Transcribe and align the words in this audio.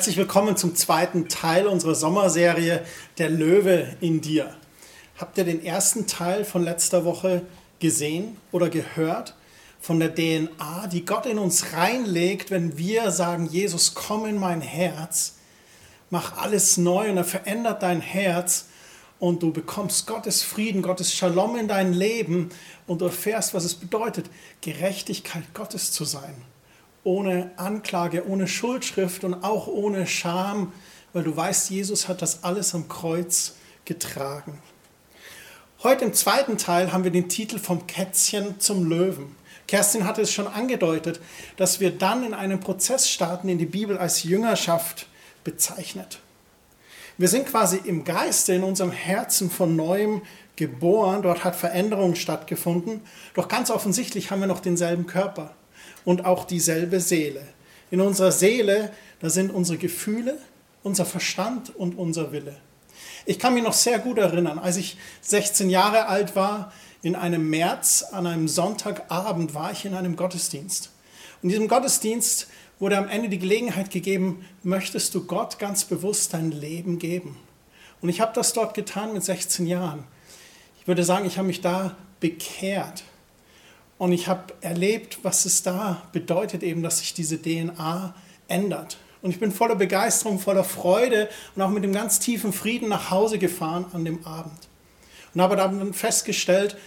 Herzlich 0.00 0.16
willkommen 0.16 0.56
zum 0.56 0.74
zweiten 0.76 1.28
Teil 1.28 1.66
unserer 1.66 1.94
Sommerserie 1.94 2.80
Der 3.18 3.28
Löwe 3.28 3.86
in 4.00 4.22
dir. 4.22 4.56
Habt 5.18 5.36
ihr 5.36 5.44
den 5.44 5.62
ersten 5.62 6.06
Teil 6.06 6.46
von 6.46 6.64
letzter 6.64 7.04
Woche 7.04 7.42
gesehen 7.80 8.38
oder 8.50 8.70
gehört? 8.70 9.34
Von 9.78 10.00
der 10.00 10.14
DNA, 10.14 10.86
die 10.86 11.04
Gott 11.04 11.26
in 11.26 11.36
uns 11.36 11.74
reinlegt, 11.74 12.50
wenn 12.50 12.78
wir 12.78 13.10
sagen, 13.10 13.44
Jesus, 13.44 13.92
komm 13.92 14.24
in 14.24 14.38
mein 14.38 14.62
Herz, 14.62 15.34
mach 16.08 16.38
alles 16.38 16.78
neu 16.78 17.10
und 17.10 17.18
er 17.18 17.24
verändert 17.24 17.82
dein 17.82 18.00
Herz 18.00 18.68
und 19.18 19.42
du 19.42 19.52
bekommst 19.52 20.06
Gottes 20.06 20.42
Frieden, 20.42 20.80
Gottes 20.80 21.12
Shalom 21.12 21.56
in 21.56 21.68
dein 21.68 21.92
Leben 21.92 22.48
und 22.86 23.02
du 23.02 23.04
erfährst, 23.04 23.52
was 23.52 23.64
es 23.64 23.74
bedeutet, 23.74 24.30
Gerechtigkeit 24.62 25.52
Gottes 25.52 25.92
zu 25.92 26.06
sein 26.06 26.42
ohne 27.04 27.50
Anklage, 27.56 28.28
ohne 28.28 28.46
Schuldschrift 28.46 29.24
und 29.24 29.42
auch 29.42 29.66
ohne 29.66 30.06
Scham, 30.06 30.72
weil 31.12 31.24
du 31.24 31.36
weißt, 31.36 31.70
Jesus 31.70 32.08
hat 32.08 32.22
das 32.22 32.44
alles 32.44 32.74
am 32.74 32.88
Kreuz 32.88 33.54
getragen. 33.84 34.58
Heute 35.82 36.04
im 36.04 36.14
zweiten 36.14 36.58
Teil 36.58 36.92
haben 36.92 37.04
wir 37.04 37.10
den 37.10 37.28
Titel 37.28 37.58
vom 37.58 37.86
Kätzchen 37.86 38.60
zum 38.60 38.88
Löwen. 38.88 39.34
Kerstin 39.66 40.04
hatte 40.04 40.22
es 40.22 40.32
schon 40.32 40.46
angedeutet, 40.46 41.20
dass 41.56 41.80
wir 41.80 41.90
dann 41.96 42.24
in 42.24 42.34
einen 42.34 42.60
Prozess 42.60 43.08
starten, 43.08 43.48
den 43.48 43.58
die 43.58 43.66
Bibel 43.66 43.96
als 43.96 44.22
Jüngerschaft 44.24 45.06
bezeichnet. 45.42 46.18
Wir 47.16 47.28
sind 47.28 47.46
quasi 47.46 47.80
im 47.84 48.04
Geiste, 48.04 48.52
in 48.52 48.62
unserem 48.62 48.90
Herzen 48.90 49.50
von 49.50 49.76
neuem 49.76 50.22
geboren. 50.56 51.22
Dort 51.22 51.44
hat 51.44 51.56
Veränderung 51.56 52.14
stattgefunden. 52.14 53.00
Doch 53.34 53.48
ganz 53.48 53.70
offensichtlich 53.70 54.30
haben 54.30 54.40
wir 54.40 54.46
noch 54.46 54.60
denselben 54.60 55.06
Körper 55.06 55.54
und 56.04 56.24
auch 56.24 56.44
dieselbe 56.44 57.00
Seele. 57.00 57.46
In 57.90 58.00
unserer 58.00 58.32
Seele, 58.32 58.92
da 59.20 59.30
sind 59.30 59.50
unsere 59.50 59.78
Gefühle, 59.78 60.38
unser 60.82 61.04
Verstand 61.04 61.74
und 61.76 61.98
unser 61.98 62.32
Wille. 62.32 62.56
Ich 63.26 63.38
kann 63.38 63.54
mich 63.54 63.62
noch 63.62 63.72
sehr 63.72 63.98
gut 63.98 64.18
erinnern, 64.18 64.58
als 64.58 64.76
ich 64.76 64.96
16 65.22 65.70
Jahre 65.70 66.06
alt 66.06 66.36
war, 66.36 66.72
in 67.02 67.16
einem 67.16 67.48
März, 67.48 68.04
an 68.12 68.26
einem 68.26 68.48
Sonntagabend 68.48 69.54
war 69.54 69.72
ich 69.72 69.84
in 69.84 69.94
einem 69.94 70.16
Gottesdienst. 70.16 70.90
Und 71.42 71.48
in 71.48 71.48
diesem 71.50 71.68
Gottesdienst 71.68 72.48
wurde 72.78 72.98
am 72.98 73.08
Ende 73.08 73.28
die 73.28 73.38
Gelegenheit 73.38 73.90
gegeben, 73.90 74.44
möchtest 74.62 75.14
du 75.14 75.24
Gott 75.24 75.58
ganz 75.58 75.84
bewusst 75.84 76.34
dein 76.34 76.50
Leben 76.50 76.98
geben? 76.98 77.36
Und 78.00 78.08
ich 78.08 78.20
habe 78.20 78.32
das 78.34 78.52
dort 78.52 78.74
getan 78.74 79.12
mit 79.12 79.22
16 79.22 79.66
Jahren. 79.66 80.04
Ich 80.80 80.88
würde 80.88 81.04
sagen, 81.04 81.26
ich 81.26 81.36
habe 81.38 81.46
mich 81.46 81.60
da 81.60 81.96
bekehrt. 82.20 83.02
Und 84.00 84.12
ich 84.12 84.28
habe 84.28 84.54
erlebt, 84.62 85.18
was 85.24 85.44
es 85.44 85.62
da 85.62 86.00
bedeutet, 86.12 86.62
eben, 86.62 86.82
dass 86.82 87.00
sich 87.00 87.12
diese 87.12 87.36
DNA 87.36 88.14
ändert. 88.48 88.96
Und 89.20 89.28
ich 89.28 89.38
bin 89.38 89.52
voller 89.52 89.74
Begeisterung, 89.74 90.38
voller 90.38 90.64
Freude 90.64 91.28
und 91.54 91.60
auch 91.60 91.68
mit 91.68 91.84
dem 91.84 91.92
ganz 91.92 92.18
tiefen 92.18 92.54
Frieden 92.54 92.88
nach 92.88 93.10
Hause 93.10 93.36
gefahren 93.36 93.84
an 93.92 94.06
dem 94.06 94.26
Abend. 94.26 94.68
Und 95.34 95.42
habe 95.42 95.54
dann 95.54 95.92
festgestellt, 95.92 96.78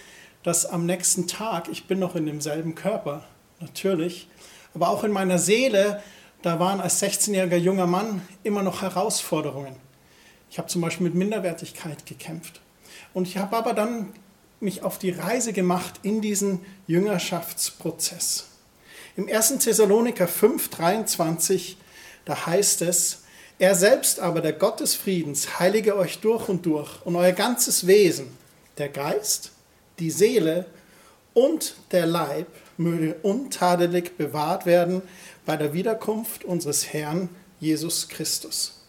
dass 0.42 0.66
am 0.66 0.86
nächsten 0.86 1.28
Tag, 1.28 1.68
ich 1.68 1.86
bin 1.86 2.00
noch 2.00 2.16
in 2.16 2.26
demselben 2.26 2.74
Körper, 2.74 3.22
natürlich, 3.60 4.26
aber 4.74 4.88
auch 4.88 5.04
in 5.04 5.12
meiner 5.12 5.38
Seele, 5.38 6.02
da 6.42 6.58
waren 6.58 6.80
als 6.80 7.00
16-jähriger 7.00 7.58
junger 7.58 7.86
Mann 7.86 8.22
immer 8.42 8.64
noch 8.64 8.82
Herausforderungen. 8.82 9.76
Ich 10.50 10.58
habe 10.58 10.66
zum 10.66 10.80
Beispiel 10.80 11.04
mit 11.04 11.14
Minderwertigkeit 11.14 12.06
gekämpft. 12.06 12.60
Und 13.12 13.28
ich 13.28 13.36
habe 13.36 13.56
aber 13.56 13.72
dann 13.72 14.12
mich 14.64 14.82
auf 14.82 14.98
die 14.98 15.10
Reise 15.10 15.52
gemacht 15.52 16.00
in 16.02 16.20
diesen 16.20 16.60
Jüngerschaftsprozess. 16.86 18.48
Im 19.16 19.28
1. 19.28 19.58
Thessaloniker 19.58 20.26
5, 20.26 20.70
23, 20.70 21.76
da 22.24 22.46
heißt 22.46 22.82
es, 22.82 23.20
er 23.58 23.76
selbst 23.76 24.18
aber, 24.18 24.40
der 24.40 24.52
Gott 24.52 24.80
des 24.80 24.96
Friedens, 24.96 25.60
heilige 25.60 25.96
euch 25.96 26.18
durch 26.18 26.48
und 26.48 26.66
durch 26.66 26.90
und 27.04 27.14
euer 27.14 27.32
ganzes 27.32 27.86
Wesen, 27.86 28.36
der 28.78 28.88
Geist, 28.88 29.52
die 30.00 30.10
Seele 30.10 30.66
und 31.34 31.76
der 31.92 32.06
Leib 32.06 32.48
möge 32.76 33.14
untadelig 33.22 34.16
bewahrt 34.16 34.66
werden 34.66 35.02
bei 35.46 35.56
der 35.56 35.72
Wiederkunft 35.72 36.44
unseres 36.44 36.92
Herrn 36.92 37.28
Jesus 37.60 38.08
Christus. 38.08 38.80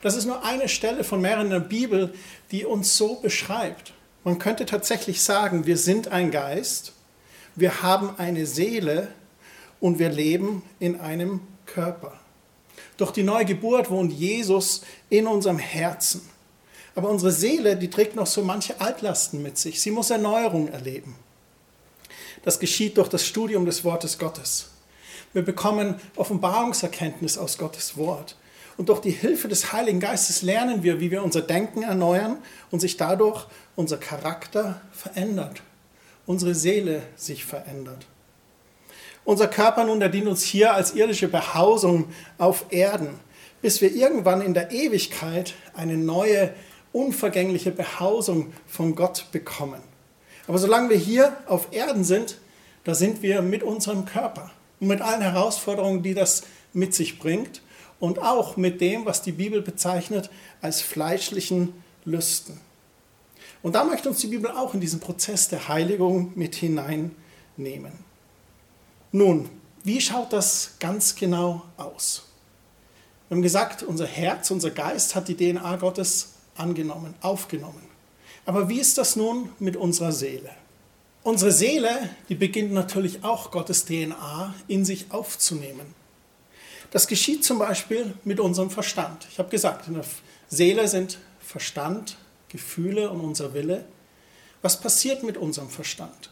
Das 0.00 0.16
ist 0.16 0.24
nur 0.24 0.42
eine 0.44 0.68
Stelle 0.68 1.04
von 1.04 1.20
mehreren 1.20 1.46
in 1.46 1.52
der 1.52 1.60
Bibel, 1.60 2.14
die 2.50 2.64
uns 2.64 2.96
so 2.96 3.16
beschreibt. 3.16 3.92
Man 4.24 4.38
könnte 4.38 4.66
tatsächlich 4.66 5.22
sagen, 5.22 5.66
wir 5.66 5.76
sind 5.76 6.08
ein 6.08 6.30
Geist, 6.30 6.92
wir 7.56 7.82
haben 7.82 8.14
eine 8.18 8.46
Seele 8.46 9.08
und 9.80 9.98
wir 9.98 10.10
leben 10.10 10.62
in 10.78 11.00
einem 11.00 11.40
Körper. 11.66 12.18
Durch 12.96 13.10
die 13.10 13.24
neue 13.24 13.44
Geburt 13.44 13.90
wohnt 13.90 14.12
Jesus 14.12 14.82
in 15.10 15.26
unserem 15.26 15.58
Herzen. 15.58 16.22
Aber 16.94 17.08
unsere 17.08 17.32
Seele, 17.32 17.76
die 17.76 17.90
trägt 17.90 18.14
noch 18.14 18.26
so 18.26 18.42
manche 18.42 18.80
Altlasten 18.80 19.42
mit 19.42 19.58
sich. 19.58 19.80
Sie 19.80 19.90
muss 19.90 20.10
Erneuerung 20.10 20.68
erleben. 20.68 21.16
Das 22.44 22.58
geschieht 22.58 22.98
durch 22.98 23.08
das 23.08 23.26
Studium 23.26 23.64
des 23.64 23.84
Wortes 23.84 24.18
Gottes. 24.18 24.70
Wir 25.32 25.42
bekommen 25.42 26.00
Offenbarungserkenntnis 26.16 27.38
aus 27.38 27.56
Gottes 27.56 27.96
Wort. 27.96 28.36
Und 28.76 28.88
durch 28.88 29.00
die 29.00 29.10
Hilfe 29.10 29.48
des 29.48 29.72
Heiligen 29.72 30.00
Geistes 30.00 30.42
lernen 30.42 30.82
wir, 30.82 31.00
wie 31.00 31.10
wir 31.10 31.22
unser 31.22 31.42
Denken 31.42 31.82
erneuern 31.82 32.38
und 32.70 32.80
sich 32.80 32.96
dadurch 32.96 33.46
unser 33.76 33.98
Charakter 33.98 34.80
verändert, 34.90 35.62
unsere 36.26 36.54
Seele 36.54 37.02
sich 37.16 37.44
verändert. 37.44 38.06
Unser 39.24 39.46
Körper 39.46 39.84
nun, 39.84 40.00
der 40.00 40.08
dient 40.08 40.26
uns 40.26 40.42
hier 40.42 40.74
als 40.74 40.94
irdische 40.94 41.28
Behausung 41.28 42.06
auf 42.38 42.66
Erden, 42.70 43.20
bis 43.60 43.80
wir 43.80 43.92
irgendwann 43.92 44.40
in 44.40 44.54
der 44.54 44.72
Ewigkeit 44.72 45.54
eine 45.74 45.96
neue, 45.96 46.52
unvergängliche 46.92 47.70
Behausung 47.70 48.52
von 48.66 48.96
Gott 48.96 49.26
bekommen. 49.30 49.80
Aber 50.48 50.58
solange 50.58 50.90
wir 50.90 50.96
hier 50.96 51.36
auf 51.46 51.68
Erden 51.70 52.02
sind, 52.02 52.38
da 52.84 52.94
sind 52.94 53.22
wir 53.22 53.42
mit 53.42 53.62
unserem 53.62 54.06
Körper 54.06 54.50
und 54.80 54.88
mit 54.88 55.00
allen 55.00 55.22
Herausforderungen, 55.22 56.02
die 56.02 56.14
das 56.14 56.42
mit 56.72 56.94
sich 56.94 57.20
bringt 57.20 57.62
und 58.02 58.18
auch 58.20 58.56
mit 58.56 58.80
dem, 58.80 59.06
was 59.06 59.22
die 59.22 59.30
Bibel 59.30 59.62
bezeichnet 59.62 60.28
als 60.60 60.80
fleischlichen 60.80 61.72
Lüsten. 62.04 62.60
Und 63.62 63.76
da 63.76 63.84
möchte 63.84 64.08
uns 64.08 64.18
die 64.18 64.26
Bibel 64.26 64.50
auch 64.50 64.74
in 64.74 64.80
diesen 64.80 64.98
Prozess 64.98 65.48
der 65.48 65.68
Heiligung 65.68 66.32
mit 66.34 66.56
hineinnehmen. 66.56 67.92
Nun, 69.12 69.48
wie 69.84 70.00
schaut 70.00 70.32
das 70.32 70.74
ganz 70.80 71.14
genau 71.14 71.62
aus? 71.76 72.24
Wir 73.28 73.36
haben 73.36 73.42
gesagt, 73.42 73.84
unser 73.84 74.08
Herz, 74.08 74.50
unser 74.50 74.72
Geist 74.72 75.14
hat 75.14 75.28
die 75.28 75.36
DNA 75.36 75.76
Gottes 75.76 76.32
angenommen, 76.56 77.14
aufgenommen. 77.20 77.86
Aber 78.46 78.68
wie 78.68 78.80
ist 78.80 78.98
das 78.98 79.14
nun 79.14 79.50
mit 79.60 79.76
unserer 79.76 80.10
Seele? 80.10 80.50
Unsere 81.22 81.52
Seele, 81.52 82.10
die 82.28 82.34
beginnt 82.34 82.72
natürlich 82.72 83.22
auch 83.22 83.52
Gottes 83.52 83.84
DNA 83.84 84.56
in 84.66 84.84
sich 84.84 85.12
aufzunehmen. 85.12 86.01
Das 86.92 87.06
geschieht 87.06 87.42
zum 87.42 87.58
Beispiel 87.58 88.14
mit 88.22 88.38
unserem 88.38 88.70
Verstand. 88.70 89.26
Ich 89.30 89.38
habe 89.38 89.48
gesagt, 89.48 89.88
in 89.88 89.94
der 89.94 90.04
Seele 90.48 90.86
sind 90.88 91.18
Verstand, 91.40 92.18
Gefühle 92.48 93.10
und 93.10 93.20
unser 93.20 93.54
Wille. 93.54 93.86
Was 94.60 94.78
passiert 94.78 95.22
mit 95.22 95.38
unserem 95.38 95.70
Verstand? 95.70 96.30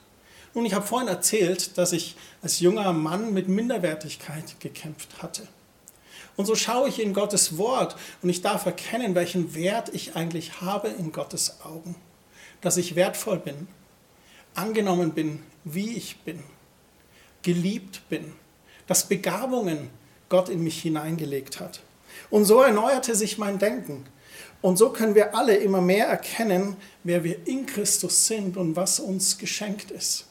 Nun, 0.52 0.66
ich 0.66 0.74
habe 0.74 0.86
vorhin 0.86 1.08
erzählt, 1.08 1.78
dass 1.78 1.92
ich 1.92 2.14
als 2.42 2.60
junger 2.60 2.92
Mann 2.92 3.32
mit 3.32 3.48
Minderwertigkeit 3.48 4.60
gekämpft 4.60 5.22
hatte. 5.22 5.48
Und 6.36 6.44
so 6.44 6.54
schaue 6.54 6.90
ich 6.90 7.00
in 7.00 7.14
Gottes 7.14 7.56
Wort 7.56 7.96
und 8.20 8.28
ich 8.28 8.42
darf 8.42 8.66
erkennen, 8.66 9.14
welchen 9.14 9.54
Wert 9.54 9.88
ich 9.94 10.14
eigentlich 10.14 10.60
habe 10.60 10.88
in 10.88 11.10
Gottes 11.10 11.60
Augen. 11.64 11.96
Dass 12.60 12.76
ich 12.76 12.96
wertvoll 12.96 13.38
bin, 13.38 13.66
angenommen 14.54 15.12
bin, 15.12 15.42
wie 15.64 15.96
ich 15.96 16.18
bin, 16.18 16.42
geliebt 17.42 18.02
bin, 18.10 18.34
dass 18.86 19.08
Begabungen 19.08 19.88
Gott 20.30 20.48
in 20.48 20.64
mich 20.64 20.80
hineingelegt 20.80 21.60
hat. 21.60 21.80
Und 22.30 22.46
so 22.46 22.62
erneuerte 22.62 23.14
sich 23.14 23.36
mein 23.36 23.58
Denken. 23.58 24.06
Und 24.62 24.78
so 24.78 24.90
können 24.90 25.14
wir 25.14 25.34
alle 25.34 25.56
immer 25.56 25.80
mehr 25.80 26.06
erkennen, 26.06 26.76
wer 27.04 27.24
wir 27.24 27.46
in 27.46 27.66
Christus 27.66 28.26
sind 28.26 28.56
und 28.56 28.76
was 28.76 29.00
uns 29.00 29.36
geschenkt 29.36 29.90
ist. 29.90 30.26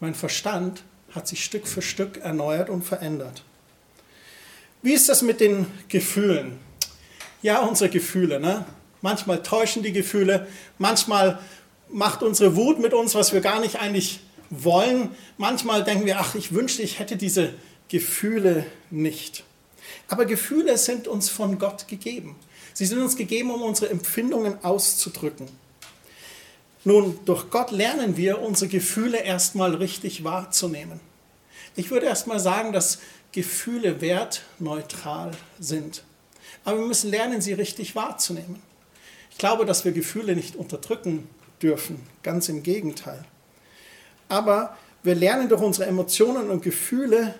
Mein 0.00 0.14
Verstand 0.14 0.84
hat 1.12 1.28
sich 1.28 1.44
Stück 1.44 1.66
für 1.66 1.82
Stück 1.82 2.18
erneuert 2.18 2.70
und 2.70 2.82
verändert. 2.82 3.42
Wie 4.82 4.92
ist 4.92 5.08
das 5.08 5.22
mit 5.22 5.40
den 5.40 5.66
Gefühlen? 5.88 6.58
Ja, 7.42 7.60
unsere 7.60 7.90
Gefühle. 7.90 8.38
Ne? 8.38 8.64
Manchmal 9.00 9.42
täuschen 9.42 9.82
die 9.82 9.92
Gefühle, 9.92 10.46
manchmal 10.78 11.38
macht 11.88 12.22
unsere 12.22 12.56
Wut 12.56 12.80
mit 12.80 12.92
uns, 12.92 13.14
was 13.14 13.32
wir 13.32 13.40
gar 13.40 13.60
nicht 13.60 13.76
eigentlich 13.76 14.20
wollen. 14.50 15.10
Manchmal 15.38 15.84
denken 15.84 16.06
wir, 16.06 16.20
ach, 16.20 16.34
ich 16.34 16.52
wünschte, 16.52 16.82
ich 16.82 16.98
hätte 16.98 17.16
diese 17.16 17.54
Gefühle 17.88 18.66
nicht. 18.90 19.44
Aber 20.08 20.24
Gefühle 20.24 20.78
sind 20.78 21.08
uns 21.08 21.28
von 21.28 21.58
Gott 21.58 21.88
gegeben. 21.88 22.36
Sie 22.72 22.86
sind 22.86 22.98
uns 23.00 23.16
gegeben, 23.16 23.50
um 23.50 23.62
unsere 23.62 23.90
Empfindungen 23.90 24.62
auszudrücken. 24.64 25.48
Nun, 26.84 27.18
durch 27.24 27.50
Gott 27.50 27.70
lernen 27.70 28.16
wir, 28.16 28.40
unsere 28.42 28.68
Gefühle 28.68 29.22
erstmal 29.22 29.74
richtig 29.74 30.24
wahrzunehmen. 30.24 31.00
Ich 31.76 31.90
würde 31.90 32.06
erstmal 32.06 32.40
sagen, 32.40 32.72
dass 32.72 32.98
Gefühle 33.32 34.00
wertneutral 34.00 35.32
sind. 35.58 36.04
Aber 36.64 36.78
wir 36.78 36.86
müssen 36.86 37.10
lernen, 37.10 37.40
sie 37.40 37.52
richtig 37.52 37.96
wahrzunehmen. 37.96 38.62
Ich 39.30 39.38
glaube, 39.38 39.64
dass 39.66 39.84
wir 39.84 39.92
Gefühle 39.92 40.36
nicht 40.36 40.56
unterdrücken 40.56 41.28
dürfen, 41.60 42.00
ganz 42.22 42.48
im 42.48 42.62
Gegenteil. 42.62 43.24
Aber 44.28 44.76
wir 45.02 45.14
lernen 45.14 45.48
durch 45.48 45.62
unsere 45.62 45.88
Emotionen 45.88 46.50
und 46.50 46.62
Gefühle 46.62 47.34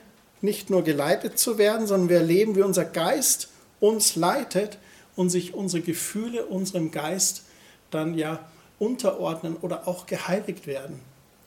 nicht 0.44 0.70
nur 0.70 0.84
geleitet 0.84 1.38
zu 1.38 1.58
werden, 1.58 1.86
sondern 1.86 2.08
wir 2.08 2.18
erleben, 2.18 2.54
wie 2.54 2.62
unser 2.62 2.84
Geist 2.84 3.48
uns 3.80 4.14
leitet 4.14 4.78
und 5.16 5.30
sich 5.30 5.54
unsere 5.54 5.82
Gefühle 5.82 6.46
unserem 6.46 6.90
Geist 6.90 7.42
dann 7.90 8.16
ja 8.16 8.46
unterordnen 8.78 9.56
oder 9.56 9.88
auch 9.88 10.06
geheiligt 10.06 10.66
werden. 10.66 11.00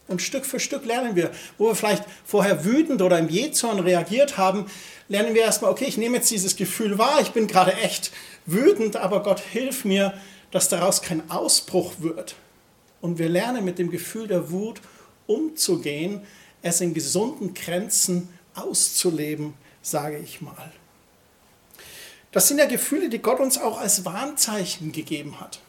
Und 0.07 0.21
Stück 0.21 0.45
für 0.45 0.59
Stück 0.59 0.85
lernen 0.85 1.15
wir, 1.15 1.31
wo 1.57 1.67
wir 1.67 1.75
vielleicht 1.75 2.03
vorher 2.25 2.63
wütend 2.63 3.01
oder 3.01 3.19
im 3.19 3.29
Jezorn 3.29 3.79
reagiert 3.79 4.37
haben, 4.37 4.65
lernen 5.09 5.35
wir 5.35 5.41
erstmal, 5.41 5.69
okay, 5.69 5.85
ich 5.85 5.97
nehme 5.97 6.17
jetzt 6.17 6.31
dieses 6.31 6.55
Gefühl 6.55 6.97
wahr, 6.97 7.19
ich 7.21 7.31
bin 7.31 7.47
gerade 7.47 7.73
echt 7.73 8.11
wütend, 8.45 8.95
aber 8.95 9.21
Gott 9.21 9.39
hilf 9.39 9.83
mir, 9.83 10.13
dass 10.51 10.69
daraus 10.69 11.01
kein 11.01 11.29
Ausbruch 11.29 11.95
wird. 11.99 12.35
Und 13.01 13.19
wir 13.19 13.27
lernen 13.27 13.65
mit 13.65 13.79
dem 13.79 13.91
Gefühl 13.91 14.27
der 14.27 14.49
Wut 14.49 14.81
umzugehen, 15.27 16.21
es 16.61 16.79
in 16.79 16.93
gesunden 16.93 17.53
Grenzen 17.53 18.29
auszuleben, 18.57 19.53
sage 19.81 20.17
ich 20.17 20.41
mal. 20.41 20.71
Das 22.31 22.47
sind 22.47 22.57
ja 22.57 22.65
Gefühle, 22.65 23.09
die 23.09 23.19
Gott 23.19 23.39
uns 23.39 23.57
auch 23.57 23.79
als 23.79 24.05
Warnzeichen 24.05 24.91
gegeben 24.91 25.39
hat. 25.39 25.59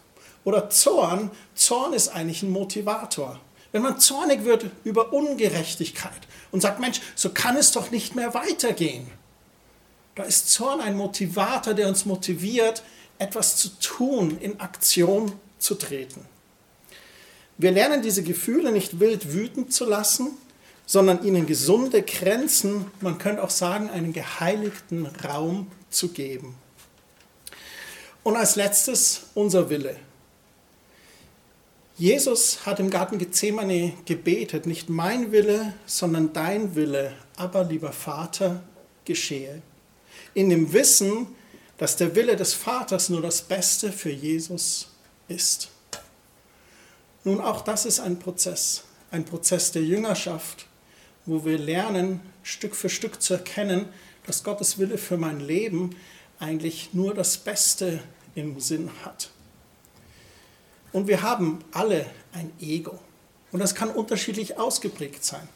Oder 0.44 0.70
Zorn, 0.70 1.30
Zorn 1.54 1.92
ist 1.92 2.08
eigentlich 2.08 2.42
ein 2.42 2.50
Motivator. 2.50 3.38
Wenn 3.70 3.82
man 3.82 4.00
zornig 4.00 4.44
wird 4.44 4.66
über 4.84 5.12
Ungerechtigkeit 5.12 6.26
und 6.50 6.60
sagt, 6.60 6.80
Mensch, 6.80 7.00
so 7.14 7.30
kann 7.30 7.56
es 7.56 7.72
doch 7.72 7.90
nicht 7.90 8.14
mehr 8.14 8.34
weitergehen. 8.34 9.06
Da 10.14 10.24
ist 10.24 10.50
Zorn 10.50 10.80
ein 10.80 10.96
Motivator, 10.96 11.74
der 11.74 11.88
uns 11.88 12.06
motiviert, 12.06 12.82
etwas 13.18 13.56
zu 13.56 13.68
tun, 13.80 14.38
in 14.40 14.58
Aktion 14.60 15.32
zu 15.58 15.74
treten. 15.74 16.24
Wir 17.58 17.72
lernen 17.72 18.02
diese 18.02 18.22
Gefühle 18.22 18.72
nicht 18.72 19.00
wild 19.00 19.32
wütend 19.32 19.72
zu 19.72 19.84
lassen, 19.84 20.30
sondern 20.88 21.22
ihnen 21.22 21.44
gesunde 21.44 22.02
Grenzen, 22.02 22.86
man 23.02 23.18
könnte 23.18 23.44
auch 23.44 23.50
sagen, 23.50 23.90
einen 23.90 24.14
geheiligten 24.14 25.04
Raum 25.04 25.66
zu 25.90 26.08
geben. 26.08 26.56
Und 28.22 28.36
als 28.36 28.56
letztes 28.56 29.26
unser 29.34 29.68
Wille. 29.68 29.96
Jesus 31.98 32.64
hat 32.64 32.80
im 32.80 32.88
Garten 32.88 33.18
Gethsemane 33.18 33.92
gebetet, 34.06 34.64
nicht 34.64 34.88
mein 34.88 35.30
Wille, 35.30 35.74
sondern 35.84 36.32
dein 36.32 36.74
Wille, 36.74 37.12
aber 37.36 37.64
lieber 37.64 37.92
Vater, 37.92 38.62
geschehe. 39.04 39.60
In 40.32 40.48
dem 40.48 40.72
Wissen, 40.72 41.26
dass 41.76 41.96
der 41.96 42.14
Wille 42.14 42.34
des 42.34 42.54
Vaters 42.54 43.10
nur 43.10 43.20
das 43.20 43.42
Beste 43.42 43.92
für 43.92 44.10
Jesus 44.10 44.88
ist. 45.28 45.68
Nun, 47.24 47.42
auch 47.42 47.60
das 47.60 47.84
ist 47.84 48.00
ein 48.00 48.18
Prozess, 48.18 48.84
ein 49.10 49.26
Prozess 49.26 49.70
der 49.72 49.82
Jüngerschaft, 49.82 50.64
wo 51.28 51.44
wir 51.44 51.58
lernen, 51.58 52.20
Stück 52.42 52.74
für 52.74 52.88
Stück 52.88 53.20
zu 53.20 53.34
erkennen, 53.34 53.86
dass 54.26 54.42
Gottes 54.42 54.78
Wille 54.78 54.98
für 54.98 55.16
mein 55.16 55.40
Leben 55.40 55.94
eigentlich 56.38 56.90
nur 56.94 57.14
das 57.14 57.36
Beste 57.38 58.00
im 58.34 58.58
Sinn 58.60 58.90
hat. 59.04 59.30
Und 60.92 61.06
wir 61.06 61.22
haben 61.22 61.58
alle 61.72 62.06
ein 62.32 62.50
Ego. 62.60 62.98
Und 63.52 63.60
das 63.60 63.74
kann 63.74 63.90
unterschiedlich 63.90 64.58
ausgeprägt 64.58 65.24
sein. 65.24 65.46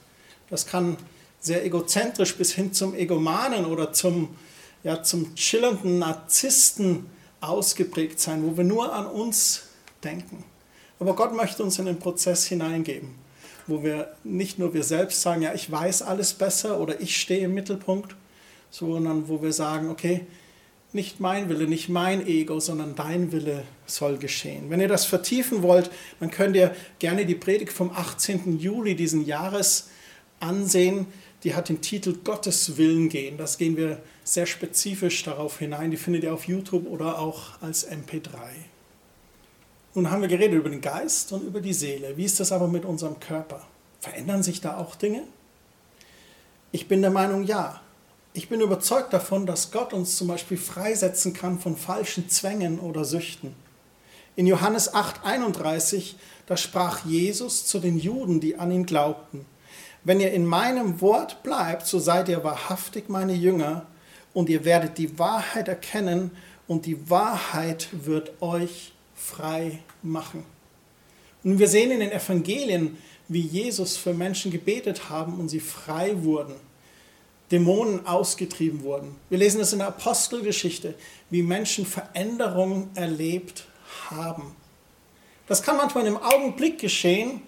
Das 0.50 0.66
kann 0.66 0.96
sehr 1.40 1.64
egozentrisch 1.64 2.36
bis 2.36 2.52
hin 2.52 2.72
zum 2.72 2.94
Egomanen 2.94 3.64
oder 3.64 3.92
zum, 3.92 4.36
ja, 4.84 5.02
zum 5.02 5.34
chillernden 5.34 5.98
Narzissten 5.98 7.06
ausgeprägt 7.40 8.20
sein, 8.20 8.44
wo 8.44 8.56
wir 8.56 8.64
nur 8.64 8.92
an 8.92 9.06
uns 9.06 9.62
denken. 10.04 10.44
Aber 11.00 11.16
Gott 11.16 11.34
möchte 11.34 11.62
uns 11.62 11.78
in 11.78 11.86
den 11.86 11.98
Prozess 11.98 12.46
hineingeben, 12.46 13.14
wo 13.66 13.82
wir 13.82 14.14
nicht 14.24 14.58
nur 14.58 14.74
wir 14.74 14.84
selbst 14.84 15.22
sagen, 15.22 15.42
ja, 15.42 15.54
ich 15.54 15.70
weiß 15.70 16.02
alles 16.02 16.34
besser 16.34 16.80
oder 16.80 17.00
ich 17.00 17.16
stehe 17.16 17.44
im 17.44 17.54
Mittelpunkt, 17.54 18.16
sondern 18.70 19.28
wo 19.28 19.42
wir 19.42 19.52
sagen, 19.52 19.90
okay, 19.90 20.26
nicht 20.92 21.20
mein 21.20 21.48
Wille, 21.48 21.66
nicht 21.66 21.88
mein 21.88 22.26
Ego, 22.26 22.60
sondern 22.60 22.94
dein 22.94 23.32
Wille 23.32 23.64
soll 23.86 24.18
geschehen. 24.18 24.68
Wenn 24.68 24.80
ihr 24.80 24.88
das 24.88 25.06
vertiefen 25.06 25.62
wollt, 25.62 25.90
dann 26.20 26.30
könnt 26.30 26.54
ihr 26.54 26.74
gerne 26.98 27.24
die 27.24 27.34
Predigt 27.34 27.72
vom 27.72 27.90
18. 27.90 28.58
Juli 28.58 28.94
diesen 28.94 29.24
Jahres 29.24 29.88
ansehen. 30.40 31.06
Die 31.44 31.54
hat 31.54 31.70
den 31.70 31.80
Titel 31.80 32.18
Gottes 32.22 32.76
Willen 32.76 33.08
gehen. 33.08 33.38
Das 33.38 33.58
gehen 33.58 33.76
wir 33.76 34.02
sehr 34.22 34.46
spezifisch 34.46 35.22
darauf 35.24 35.58
hinein. 35.58 35.90
Die 35.90 35.96
findet 35.96 36.24
ihr 36.24 36.34
auf 36.34 36.46
YouTube 36.46 36.86
oder 36.86 37.18
auch 37.18 37.60
als 37.62 37.90
MP3. 37.90 38.28
Nun 39.94 40.10
haben 40.10 40.22
wir 40.22 40.28
geredet 40.28 40.58
über 40.58 40.70
den 40.70 40.80
Geist 40.80 41.32
und 41.32 41.42
über 41.42 41.60
die 41.60 41.74
Seele. 41.74 42.16
Wie 42.16 42.24
ist 42.24 42.40
das 42.40 42.50
aber 42.50 42.66
mit 42.66 42.84
unserem 42.84 43.20
Körper? 43.20 43.62
Verändern 44.00 44.42
sich 44.42 44.60
da 44.60 44.78
auch 44.78 44.94
Dinge? 44.94 45.22
Ich 46.70 46.88
bin 46.88 47.02
der 47.02 47.10
Meinung, 47.10 47.44
ja. 47.44 47.80
Ich 48.32 48.48
bin 48.48 48.62
überzeugt 48.62 49.12
davon, 49.12 49.44
dass 49.44 49.70
Gott 49.70 49.92
uns 49.92 50.16
zum 50.16 50.28
Beispiel 50.28 50.56
freisetzen 50.56 51.34
kann 51.34 51.58
von 51.58 51.76
falschen 51.76 52.30
Zwängen 52.30 52.78
oder 52.78 53.04
Süchten. 53.04 53.54
In 54.34 54.46
Johannes 54.46 54.94
8:31, 54.94 56.14
da 56.46 56.56
sprach 56.56 57.04
Jesus 57.04 57.66
zu 57.66 57.78
den 57.78 57.98
Juden, 57.98 58.40
die 58.40 58.58
an 58.58 58.70
ihn 58.70 58.86
glaubten, 58.86 59.44
wenn 60.04 60.20
ihr 60.20 60.32
in 60.32 60.46
meinem 60.46 61.02
Wort 61.02 61.42
bleibt, 61.42 61.86
so 61.86 61.98
seid 61.98 62.30
ihr 62.30 62.42
wahrhaftig 62.42 63.10
meine 63.10 63.34
Jünger 63.34 63.86
und 64.32 64.48
ihr 64.48 64.64
werdet 64.64 64.96
die 64.96 65.18
Wahrheit 65.18 65.68
erkennen 65.68 66.30
und 66.66 66.86
die 66.86 67.10
Wahrheit 67.10 67.88
wird 67.92 68.40
euch 68.40 68.92
frei 69.22 69.78
machen. 70.02 70.44
Und 71.44 71.58
wir 71.58 71.68
sehen 71.68 71.90
in 71.90 72.00
den 72.00 72.12
Evangelien, 72.12 72.98
wie 73.28 73.40
Jesus 73.40 73.96
für 73.96 74.14
Menschen 74.14 74.50
gebetet 74.50 75.08
haben 75.10 75.38
und 75.38 75.48
sie 75.48 75.60
frei 75.60 76.22
wurden. 76.22 76.54
Dämonen 77.50 78.06
ausgetrieben 78.06 78.82
wurden. 78.82 79.14
Wir 79.28 79.38
lesen 79.38 79.60
es 79.60 79.72
in 79.72 79.80
der 79.80 79.88
Apostelgeschichte, 79.88 80.94
wie 81.30 81.42
Menschen 81.42 81.84
Veränderungen 81.84 82.90
erlebt 82.94 83.66
haben. 84.10 84.56
Das 85.46 85.62
kann 85.62 85.76
manchmal 85.76 86.06
im 86.06 86.16
Augenblick 86.16 86.78
geschehen, 86.78 87.42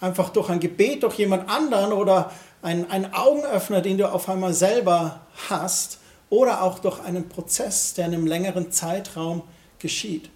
einfach 0.00 0.30
durch 0.30 0.48
ein 0.48 0.58
Gebet, 0.58 1.02
durch 1.02 1.14
jemand 1.14 1.48
anderen 1.48 1.92
oder 1.92 2.32
ein, 2.62 2.90
ein 2.90 3.14
Augenöffner, 3.14 3.80
den 3.80 3.98
du 3.98 4.10
auf 4.10 4.28
einmal 4.28 4.52
selber 4.52 5.20
hast, 5.48 5.98
oder 6.28 6.62
auch 6.62 6.78
durch 6.78 7.00
einen 7.00 7.28
Prozess, 7.28 7.94
der 7.94 8.06
in 8.06 8.14
einem 8.14 8.26
längeren 8.26 8.70
Zeitraum 8.70 9.42
geschieht. 9.78 10.30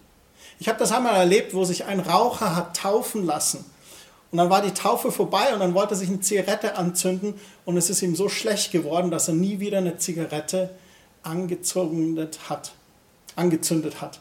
Ich 0.59 0.69
habe 0.69 0.79
das 0.79 0.93
einmal 0.93 1.17
erlebt, 1.17 1.55
wo 1.55 1.65
sich 1.65 1.85
ein 1.85 2.01
Raucher 2.01 2.55
hat 2.57 2.77
taufen 2.77 3.25
lassen 3.25 3.65
und 4.35 4.39
dann 4.39 4.51
war 4.51 4.63
die 4.63 4.75
Taufe 4.75 5.13
vorbei 5.13 5.55
und 5.55 5.61
dann 5.61 5.75
wollte 5.75 5.95
er 5.95 5.97
sich 5.97 6.09
eine 6.09 6.19
Zigarette 6.19 6.77
anzünden 6.77 7.35
und 7.65 7.77
es 7.77 7.89
ist 7.89 8.03
ihm 8.03 8.17
so 8.17 8.29
schlecht 8.29 8.73
geworden, 8.73 9.13
dass 9.13 9.29
er 9.29 9.35
nie 9.35 9.61
wieder 9.61 9.79
eine 9.79 9.97
Zigarette 9.99 10.71
angezündet 11.23 12.41
hat. 12.49 12.73
Angezündet 13.37 14.01
hat. 14.01 14.21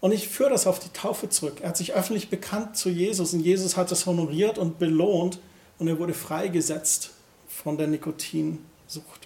Und 0.00 0.12
ich 0.12 0.28
führe 0.28 0.48
das 0.48 0.66
auf 0.66 0.78
die 0.78 0.88
Taufe 0.94 1.28
zurück. 1.28 1.58
Er 1.60 1.68
hat 1.68 1.76
sich 1.76 1.92
öffentlich 1.92 2.30
bekannt 2.30 2.78
zu 2.78 2.88
Jesus 2.88 3.34
und 3.34 3.40
Jesus 3.40 3.76
hat 3.76 3.92
es 3.92 4.06
honoriert 4.06 4.56
und 4.56 4.78
belohnt 4.78 5.40
und 5.78 5.88
er 5.88 5.98
wurde 5.98 6.14
freigesetzt 6.14 7.10
von 7.46 7.76
der 7.76 7.88
Nikotinsucht. 7.88 9.23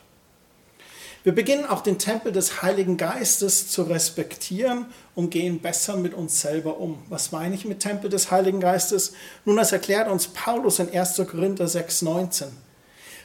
Wir 1.24 1.34
beginnen 1.34 1.66
auch 1.66 1.80
den 1.80 1.98
Tempel 1.98 2.30
des 2.30 2.62
Heiligen 2.62 2.96
Geistes 2.96 3.68
zu 3.68 3.82
respektieren 3.82 4.86
und 5.16 5.30
gehen 5.30 5.60
besser 5.60 5.96
mit 5.96 6.14
uns 6.14 6.40
selber 6.40 6.78
um. 6.78 7.02
Was 7.08 7.32
meine 7.32 7.56
ich 7.56 7.64
mit 7.64 7.80
Tempel 7.80 8.08
des 8.08 8.30
Heiligen 8.30 8.60
Geistes? 8.60 9.14
Nun, 9.44 9.56
das 9.56 9.72
erklärt 9.72 10.08
uns 10.08 10.28
Paulus 10.28 10.78
in 10.78 10.92
1. 10.92 11.16
Korinther 11.28 11.66
6,19. 11.66 12.44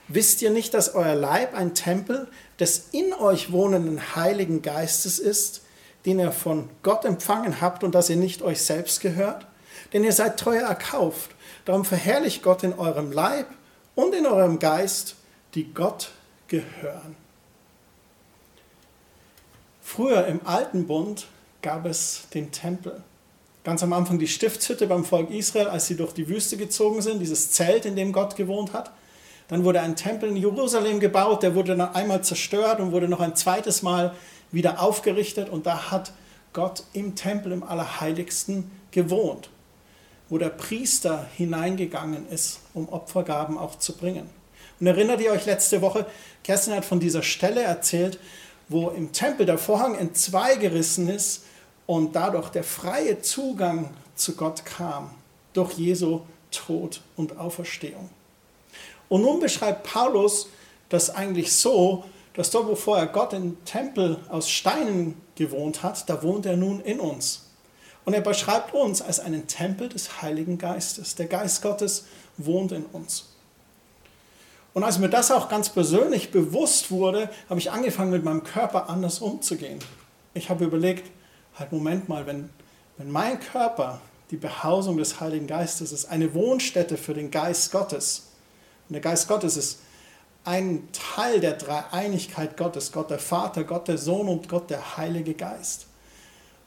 Wisst 0.08 0.42
ihr 0.42 0.50
nicht, 0.50 0.74
dass 0.74 0.96
euer 0.96 1.16
Leib 1.16 1.54
ein 1.54 1.76
Tempel 1.76 2.28
des 2.60 2.90
in 2.92 3.14
euch 3.14 3.52
wohnenden 3.52 4.16
Heiligen 4.16 4.64
Geistes 4.64 5.20
ist, 5.20 5.62
den 6.06 6.20
ihr 6.20 6.32
von 6.32 6.70
Gott 6.82 7.06
empfangen 7.06 7.62
habt 7.62 7.84
und 7.84 7.94
dass 7.94 8.10
ihr 8.10 8.18
nicht 8.18 8.42
euch 8.42 8.62
selbst 8.64 9.02
gehört? 9.02 9.46
Denn 9.94 10.04
ihr 10.04 10.14
seid 10.14 10.40
teuer 10.40 10.68
erkauft. 10.68 11.32
Darum 11.66 11.86
verherrlicht 11.86 12.42
Gott 12.42 12.64
in 12.64 12.74
eurem 12.74 13.12
Leib 13.12 13.48
und 13.94 14.16
in 14.16 14.26
eurem 14.26 14.58
Geist, 14.58 15.16
die 15.54 15.72
Gott 15.74 16.10
gehören. 16.48 17.23
Früher 19.96 20.26
im 20.26 20.42
Alten 20.44 20.88
Bund 20.88 21.28
gab 21.62 21.86
es 21.86 22.24
den 22.34 22.52
Tempel. 22.52 23.04
Ganz 23.64 23.84
am 23.84 23.94
Anfang 23.94 24.18
die 24.18 24.28
Stiftshütte 24.28 24.88
beim 24.88 25.06
Volk 25.06 25.30
Israel, 25.30 25.68
als 25.68 25.86
sie 25.86 25.96
durch 25.96 26.14
die 26.14 26.28
Wüste 26.28 26.58
gezogen 26.58 27.04
sind, 27.04 27.20
dieses 27.20 27.52
Zelt, 27.52 27.86
in 27.86 27.96
dem 27.96 28.12
Gott 28.12 28.36
gewohnt 28.36 28.74
hat. 28.74 28.90
Dann 29.50 29.64
wurde 29.64 29.82
ein 29.82 29.96
Tempel 29.96 30.30
in 30.30 30.36
Jerusalem 30.36 31.00
gebaut, 31.00 31.44
der 31.44 31.54
wurde 31.54 31.76
dann 31.76 31.94
einmal 31.94 32.24
zerstört 32.24 32.80
und 32.80 32.92
wurde 32.92 33.08
noch 33.08 33.20
ein 33.20 33.36
zweites 33.36 33.84
Mal 33.84 34.16
wieder 34.52 34.82
aufgerichtet 34.82 35.50
und 35.50 35.68
da 35.68 35.92
hat 35.92 36.12
Gott 36.54 36.86
im 36.94 37.14
Tempel 37.14 37.52
im 37.52 37.62
Allerheiligsten 37.62 38.72
gewohnt, 38.90 39.52
wo 40.28 40.40
der 40.40 40.50
Priester 40.50 41.28
hineingegangen 41.38 42.28
ist, 42.30 42.62
um 42.74 42.90
Opfergaben 42.90 43.60
auch 43.60 43.78
zu 43.78 43.96
bringen. 43.96 44.28
Und 44.80 44.88
erinnert 44.88 45.22
ihr 45.22 45.32
euch 45.32 45.46
letzte 45.46 45.84
Woche, 45.84 46.08
Kerstin 46.44 46.74
hat 46.74 46.84
von 46.84 47.00
dieser 47.00 47.22
Stelle 47.22 47.62
erzählt, 47.62 48.18
wo 48.70 48.90
im 48.90 49.12
Tempel 49.12 49.46
der 49.46 49.58
Vorhang 49.58 49.96
in 49.96 50.16
zwei 50.16 50.56
gerissen 50.56 51.10
ist 51.10 51.44
und 51.86 52.16
dadurch 52.16 52.50
der 52.50 52.64
freie 52.64 53.22
Zugang 53.22 53.94
zu 54.16 54.36
Gott 54.36 54.66
kam 54.66 55.12
durch 55.54 55.74
Jesu 55.74 56.22
Tod 56.52 57.02
und 57.16 57.38
Auferstehung. 57.38 58.10
Und 59.10 59.22
nun 59.22 59.40
beschreibt 59.40 59.84
Paulus 59.84 60.50
das 60.90 61.10
eigentlich 61.10 61.54
so, 61.54 62.06
dass 62.36 62.52
dort, 62.52 62.68
wo 62.68 62.76
vorher 62.76 63.08
Gott 63.08 63.34
im 63.34 63.64
Tempel 63.66 64.20
aus 64.30 64.50
Steinen 64.50 65.22
gewohnt 65.36 65.84
hat, 65.84 66.10
da 66.10 66.24
wohnt 66.24 66.46
er 66.46 66.58
nun 66.58 66.82
in 66.82 67.00
uns. 67.00 67.48
Und 68.06 68.14
er 68.14 68.22
beschreibt 68.22 68.74
uns 68.74 69.02
als 69.02 69.20
einen 69.20 69.48
Tempel 69.48 69.90
des 69.90 70.22
Heiligen 70.22 70.58
Geistes. 70.58 71.16
Der 71.16 71.28
Geist 71.28 71.62
Gottes 71.62 72.06
wohnt 72.38 72.72
in 72.72 72.86
uns. 72.86 73.33
Und 74.74 74.84
als 74.84 74.98
mir 74.98 75.10
das 75.10 75.32
auch 75.32 75.50
ganz 75.50 75.70
persönlich 75.70 76.32
bewusst 76.32 76.90
wurde, 76.90 77.30
habe 77.50 77.60
ich 77.60 77.72
angefangen, 77.72 78.12
mit 78.12 78.24
meinem 78.24 78.44
Körper 78.44 78.90
anders 78.90 79.20
umzugehen. 79.20 79.80
Ich 80.34 80.50
habe 80.50 80.66
überlegt, 80.66 81.12
halt 81.56 81.72
Moment 81.72 82.10
mal, 82.10 82.26
wenn, 82.26 82.50
wenn 82.98 83.12
mein 83.12 83.40
Körper 83.40 84.02
die 84.32 84.38
Behausung 84.38 84.98
des 84.98 85.20
Heiligen 85.20 85.46
Geistes 85.46 85.92
ist, 85.92 86.06
eine 86.06 86.34
Wohnstätte 86.34 86.98
für 86.98 87.14
den 87.14 87.30
Geist 87.30 87.72
Gottes. 87.72 88.30
Und 88.90 88.94
der 88.94 89.02
Geist 89.02 89.28
Gottes 89.28 89.58
ist 89.58 89.80
ein 90.44 90.88
Teil 90.92 91.40
der 91.40 91.54
Dreieinigkeit 91.54 92.58
Gottes, 92.58 92.92
Gott 92.92 93.12
der 93.12 93.20
Vater, 93.20 93.64
Gott 93.64 93.88
der 93.88 94.00
Sohn 94.00 94.28
und 94.28 94.50
Gott 94.50 94.72
der 94.72 94.98
Heilige 94.98 95.36
Geist. 95.36 95.86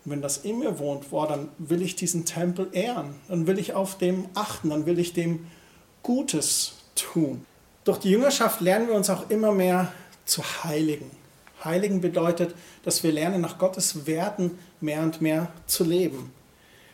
Und 0.05 0.13
wenn 0.13 0.23
das 0.23 0.39
in 0.39 0.61
mir 0.61 0.79
wohnt, 0.79 1.11
boah, 1.11 1.27
dann 1.27 1.49
will 1.59 1.83
ich 1.83 1.97
diesen 1.97 2.25
Tempel 2.25 2.69
ehren, 2.73 3.17
dann 3.27 3.49
will 3.49 3.59
ich 3.59 3.75
auf 3.75 3.99
dem 3.99 4.29
achten, 4.35 4.71
dann 4.71 4.87
will 4.87 5.01
ich 5.01 5.13
dem 5.13 5.49
Gutes 6.05 6.75
tun. 6.95 7.45
Durch 7.87 7.99
die 7.99 8.11
Jüngerschaft 8.11 8.61
lernen 8.61 8.89
wir 8.89 8.97
uns 8.97 9.09
auch 9.11 9.31
immer 9.31 9.53
mehr 9.53 9.93
zu 10.25 10.43
heiligen. 10.65 11.09
Heiligen 11.63 12.01
bedeutet, 12.01 12.53
dass 12.83 13.05
wir 13.05 13.13
lernen, 13.13 13.41
nach 13.41 13.59
Gottes 13.59 14.07
Werten 14.09 14.59
mehr 14.81 15.03
und 15.03 15.21
mehr 15.21 15.53
zu 15.69 15.85
leben. 15.85 16.33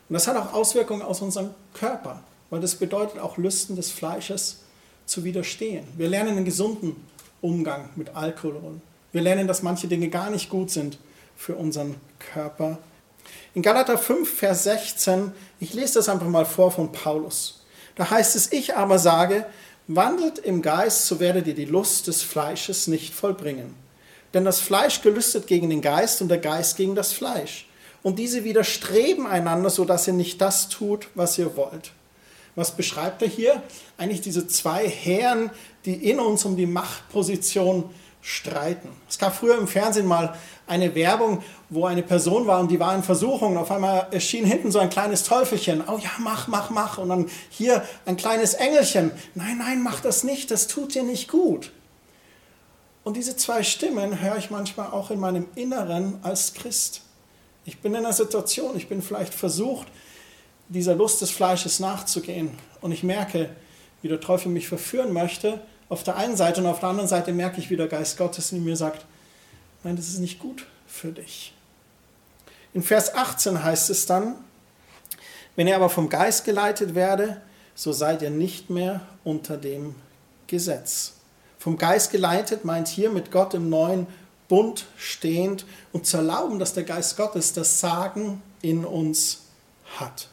Und 0.09 0.13
das 0.13 0.29
hat 0.29 0.37
auch 0.37 0.53
Auswirkungen 0.53 1.01
aus 1.01 1.23
unserem 1.23 1.55
Körper, 1.73 2.23
weil 2.51 2.61
das 2.61 2.75
bedeutet 2.75 3.19
auch 3.21 3.39
Lüsten 3.39 3.75
des 3.75 3.91
Fleisches 3.91 4.65
zu 5.07 5.25
widerstehen. 5.25 5.87
Wir 5.97 6.11
lernen 6.11 6.37
einen 6.37 6.45
gesunden 6.45 7.03
Umgang 7.41 7.89
mit 7.97 8.15
Alkohol. 8.15 8.83
Wir 9.13 9.23
lernen, 9.23 9.49
dass 9.49 9.63
manche 9.63 9.89
Dinge 9.89 10.11
gar 10.11 10.29
nicht 10.29 10.51
gut 10.51 10.71
sind 10.71 10.99
für 11.37 11.55
unseren 11.55 11.95
Körper. 12.35 12.77
In 13.55 13.63
Galater 13.63 13.97
5, 13.97 14.31
Vers 14.31 14.65
16, 14.65 15.33
ich 15.59 15.73
lese 15.73 15.95
das 15.95 16.11
einfach 16.11 16.29
mal 16.29 16.45
vor 16.45 16.71
von 16.71 16.93
Paulus. 16.93 17.63
Da 17.95 18.11
heißt 18.11 18.37
es, 18.37 18.53
ich 18.53 18.77
aber 18.77 18.99
sage, 18.99 19.47
wandelt 19.89 20.39
im 20.39 20.63
Geist, 20.63 21.07
so 21.07 21.21
werdet 21.21 21.47
ihr 21.47 21.55
die 21.55 21.65
Lust 21.65 22.07
des 22.07 22.23
Fleisches 22.23 22.87
nicht 22.87 23.15
vollbringen. 23.15 23.75
Denn 24.35 24.45
das 24.45 24.61
Fleisch 24.61 25.03
gelüstet 25.03 25.47
gegen 25.47 25.71
den 25.71 25.83
Geist 25.83 26.23
und 26.23 26.29
der 26.29 26.39
Geist 26.39 26.77
gegen 26.77 26.95
das 26.95 27.13
Fleisch 27.13 27.67
und 28.03 28.19
diese 28.19 28.45
widerstreben 28.45 29.27
einander, 29.27 29.71
sodass 29.71 30.07
ihr 30.07 30.15
nicht 30.15 30.41
das 30.41 30.69
tut, 30.69 31.09
was 31.15 31.39
ihr 31.39 31.57
wollt. 31.57 31.93
Was 32.55 32.77
beschreibt 32.77 33.23
er 33.23 33.29
hier? 33.29 33.63
Eigentlich 33.97 34.21
diese 34.21 34.47
zwei 34.47 34.89
Herren, 34.89 35.51
die 35.85 36.11
in 36.11 36.21
uns 36.21 36.45
um 36.45 36.57
die 36.57 36.67
Machtposition 36.67 37.89
streiten. 38.23 38.89
Es 39.09 39.19
gab 39.19 39.35
früher 39.35 39.59
im 39.59 39.67
Fernsehen 39.67 40.07
mal 40.07 40.39
eine 40.69 40.95
Werbung, 40.95 41.43
wo 41.69 41.87
eine 41.87 42.05
Person 42.05 42.47
war 42.47 42.61
und 42.61 42.71
die 42.71 42.79
war 42.79 42.95
in 42.95 43.03
Versuchung. 43.03 43.53
Und 43.53 43.59
auf 43.59 43.71
einmal 43.71 44.07
erschien 44.13 44.45
hinten 44.45 44.71
so 44.71 44.79
ein 44.79 44.91
kleines 44.91 45.25
Teufelchen. 45.25 45.83
Oh 45.89 45.99
ja, 45.99 46.11
mach, 46.19 46.47
mach, 46.47 46.71
mach. 46.71 46.99
Und 46.99 47.09
dann 47.09 47.29
hier 47.51 47.85
ein 48.07 48.17
kleines 48.17 48.55
Engelchen. 48.55 49.11
Nein, 49.35 49.59
nein, 49.59 49.83
mach 49.83 50.01
das 50.01 50.23
nicht. 50.23 50.53
Das 50.53 50.69
tut 50.69 50.95
dir 50.95 51.03
nicht 51.03 51.29
gut. 51.29 51.73
Und 53.03 53.17
diese 53.17 53.37
zwei 53.37 53.65
Stimmen 53.65 54.23
höre 54.23 54.37
ich 54.37 54.51
manchmal 54.51 54.93
auch 54.93 55.11
in 55.11 55.19
meinem 55.19 55.49
Inneren 55.57 56.21
als 56.23 56.55
Christ. 56.55 57.03
Ich 57.65 57.81
bin 57.81 57.93
in 57.93 57.99
einer 57.99 58.13
Situation, 58.13 58.77
ich 58.77 58.89
bin 58.89 59.03
vielleicht 59.03 59.35
versucht, 59.35 59.89
dieser 60.69 60.95
Lust 60.95 61.21
des 61.21 61.33
Fleisches 61.33 61.81
nachzugehen. 61.81 62.51
Und 62.81 62.93
ich 62.93 63.03
merke, 63.03 63.51
wie 64.01 64.09
der 64.09 64.21
Teufel 64.21 64.51
mich 64.53 64.69
verführen 64.69 65.13
möchte, 65.13 65.61
auf 65.93 66.05
der 66.05 66.17
einen 66.17 66.39
Seite 66.39 66.63
und 66.63 66.67
auf 66.67 66.81
der 66.81 66.89
anderen 66.89 67.09
Seite 67.09 67.35
merke 67.35 67.61
ich, 67.61 67.69
wie 67.69 67.77
der 67.77 67.87
Geist 67.87 68.17
Gottes 68.17 68.51
in 68.51 68.65
mir 68.65 68.79
sagt, 68.79 69.05
nein, 69.85 69.95
das 69.95 70.09
ist 70.09 70.21
nicht 70.21 70.39
gut 70.39 70.65
für 70.87 71.13
dich. 71.13 71.53
In 72.73 72.83
Vers 72.83 73.15
18 73.15 73.63
heißt 73.63 73.91
es 73.91 74.07
dann, 74.07 74.37
wenn 75.55 75.67
ihr 75.67 75.77
aber 75.77 75.91
vom 75.91 76.09
Geist 76.09 76.47
geleitet 76.47 76.95
werde, 76.95 77.43
so 77.75 77.93
seid 77.93 78.23
ihr 78.23 78.31
nicht 78.31 78.71
mehr 78.71 79.03
unter 79.23 79.59
dem 79.59 79.95
Gesetz. 80.47 81.13
Vom 81.59 81.77
Geist 81.77 82.11
geleitet 82.11 82.65
meint 82.65 82.89
hier 82.89 83.11
mit 83.11 83.31
Gott 83.31 83.53
im 83.53 83.69
neuen 83.69 84.07
Bund 84.49 84.87
stehend 84.97 85.67
und 85.93 86.07
zu 86.07 86.17
erlauben, 86.17 86.59
dass 86.59 86.73
der 86.73 86.85
Geist 86.85 87.19
Gottes 87.19 87.53
das 87.53 87.81
Sagen 87.81 88.43
in 88.63 88.87
uns 88.87 89.43
hat. 89.99 90.29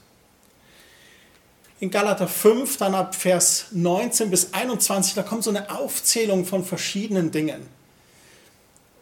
In 1.82 1.92
Galater 1.92 2.28
5, 2.28 2.76
dann 2.76 2.94
ab 2.94 3.16
Vers 3.16 3.68
19 3.72 4.30
bis 4.30 4.54
21, 4.54 5.14
da 5.14 5.24
kommt 5.24 5.46
so 5.46 5.50
eine 5.50 5.70
Aufzählung 5.70 6.46
von 6.46 6.66
verschiedenen 6.66 7.32
Dingen, 7.32 7.66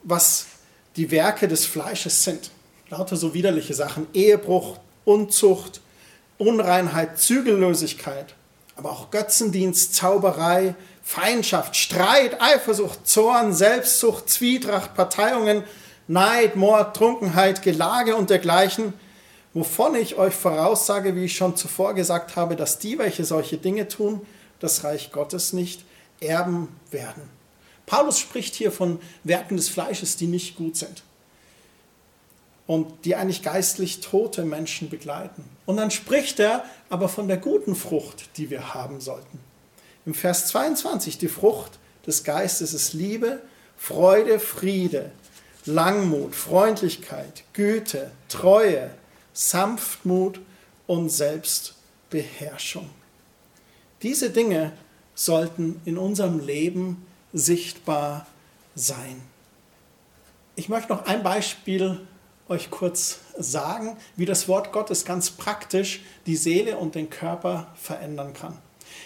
was 0.03 0.45
die 0.95 1.09
Werke 1.09 1.47
des 1.47 1.65
Fleisches 1.65 2.23
sind. 2.23 2.51
Lauter 2.89 3.15
so 3.15 3.33
widerliche 3.33 3.73
Sachen. 3.73 4.05
Ehebruch, 4.13 4.77
Unzucht, 5.05 5.81
Unreinheit, 6.37 7.17
Zügellosigkeit, 7.17 8.35
aber 8.75 8.91
auch 8.91 9.09
Götzendienst, 9.09 9.95
Zauberei, 9.95 10.75
Feindschaft, 11.01 11.75
Streit, 11.75 12.39
Eifersucht, 12.39 13.07
Zorn, 13.07 13.53
Selbstsucht, 13.53 14.29
Zwietracht, 14.29 14.93
Parteiungen, 14.93 15.63
Neid, 16.07 16.55
Mord, 16.55 16.95
Trunkenheit, 16.95 17.63
Gelage 17.63 18.15
und 18.15 18.29
dergleichen, 18.29 18.93
wovon 19.57 19.95
ich 19.95 20.17
euch 20.17 20.35
voraussage, 20.35 21.15
wie 21.15 21.25
ich 21.25 21.35
schon 21.35 21.55
zuvor 21.55 21.95
gesagt 21.95 22.35
habe, 22.35 22.55
dass 22.55 22.77
die, 22.77 22.99
welche 22.99 23.25
solche 23.25 23.57
Dinge 23.57 23.87
tun, 23.87 24.21
das 24.59 24.83
Reich 24.83 25.11
Gottes 25.11 25.51
nicht 25.51 25.83
erben 26.19 26.67
werden. 26.91 27.23
Paulus 27.87 28.19
spricht 28.19 28.53
hier 28.53 28.71
von 28.71 28.99
Werken 29.23 29.57
des 29.57 29.67
Fleisches, 29.67 30.15
die 30.15 30.27
nicht 30.27 30.57
gut 30.57 30.77
sind 30.77 31.01
und 32.67 33.03
die 33.03 33.15
eigentlich 33.15 33.41
geistlich 33.41 33.99
tote 33.99 34.45
Menschen 34.45 34.91
begleiten. 34.91 35.43
Und 35.65 35.77
dann 35.77 35.89
spricht 35.89 36.39
er 36.39 36.63
aber 36.91 37.09
von 37.09 37.27
der 37.27 37.37
guten 37.37 37.75
Frucht, 37.75 38.29
die 38.37 38.51
wir 38.51 38.75
haben 38.75 39.01
sollten. 39.01 39.39
Im 40.05 40.13
Vers 40.13 40.49
22, 40.49 41.17
die 41.17 41.29
Frucht 41.29 41.79
des 42.05 42.23
Geistes 42.23 42.75
ist 42.75 42.93
Liebe, 42.93 43.41
Freude, 43.75 44.39
Friede, 44.39 45.11
Langmut, 45.65 46.35
Freundlichkeit, 46.35 47.43
Güte, 47.53 48.11
Treue, 48.29 48.91
Sanftmut 49.37 50.39
und 50.87 51.09
Selbstbeherrschung. 51.09 52.89
Diese 54.01 54.31
Dinge 54.31 54.73
sollten 55.13 55.79
in 55.85 55.99
unserem 55.99 56.39
Leben 56.39 57.05
sichtbar 57.33 58.25
sein. 58.73 59.21
Ich 60.55 60.69
möchte 60.69 60.91
noch 60.91 61.05
ein 61.05 61.21
Beispiel 61.21 62.01
euch 62.49 62.71
kurz 62.71 63.19
sagen, 63.37 63.97
wie 64.15 64.25
das 64.25 64.47
Wort 64.47 64.71
Gottes 64.71 65.05
ganz 65.05 65.29
praktisch 65.29 66.01
die 66.25 66.35
Seele 66.35 66.77
und 66.77 66.95
den 66.95 67.11
Körper 67.11 67.67
verändern 67.75 68.33
kann. 68.33 68.57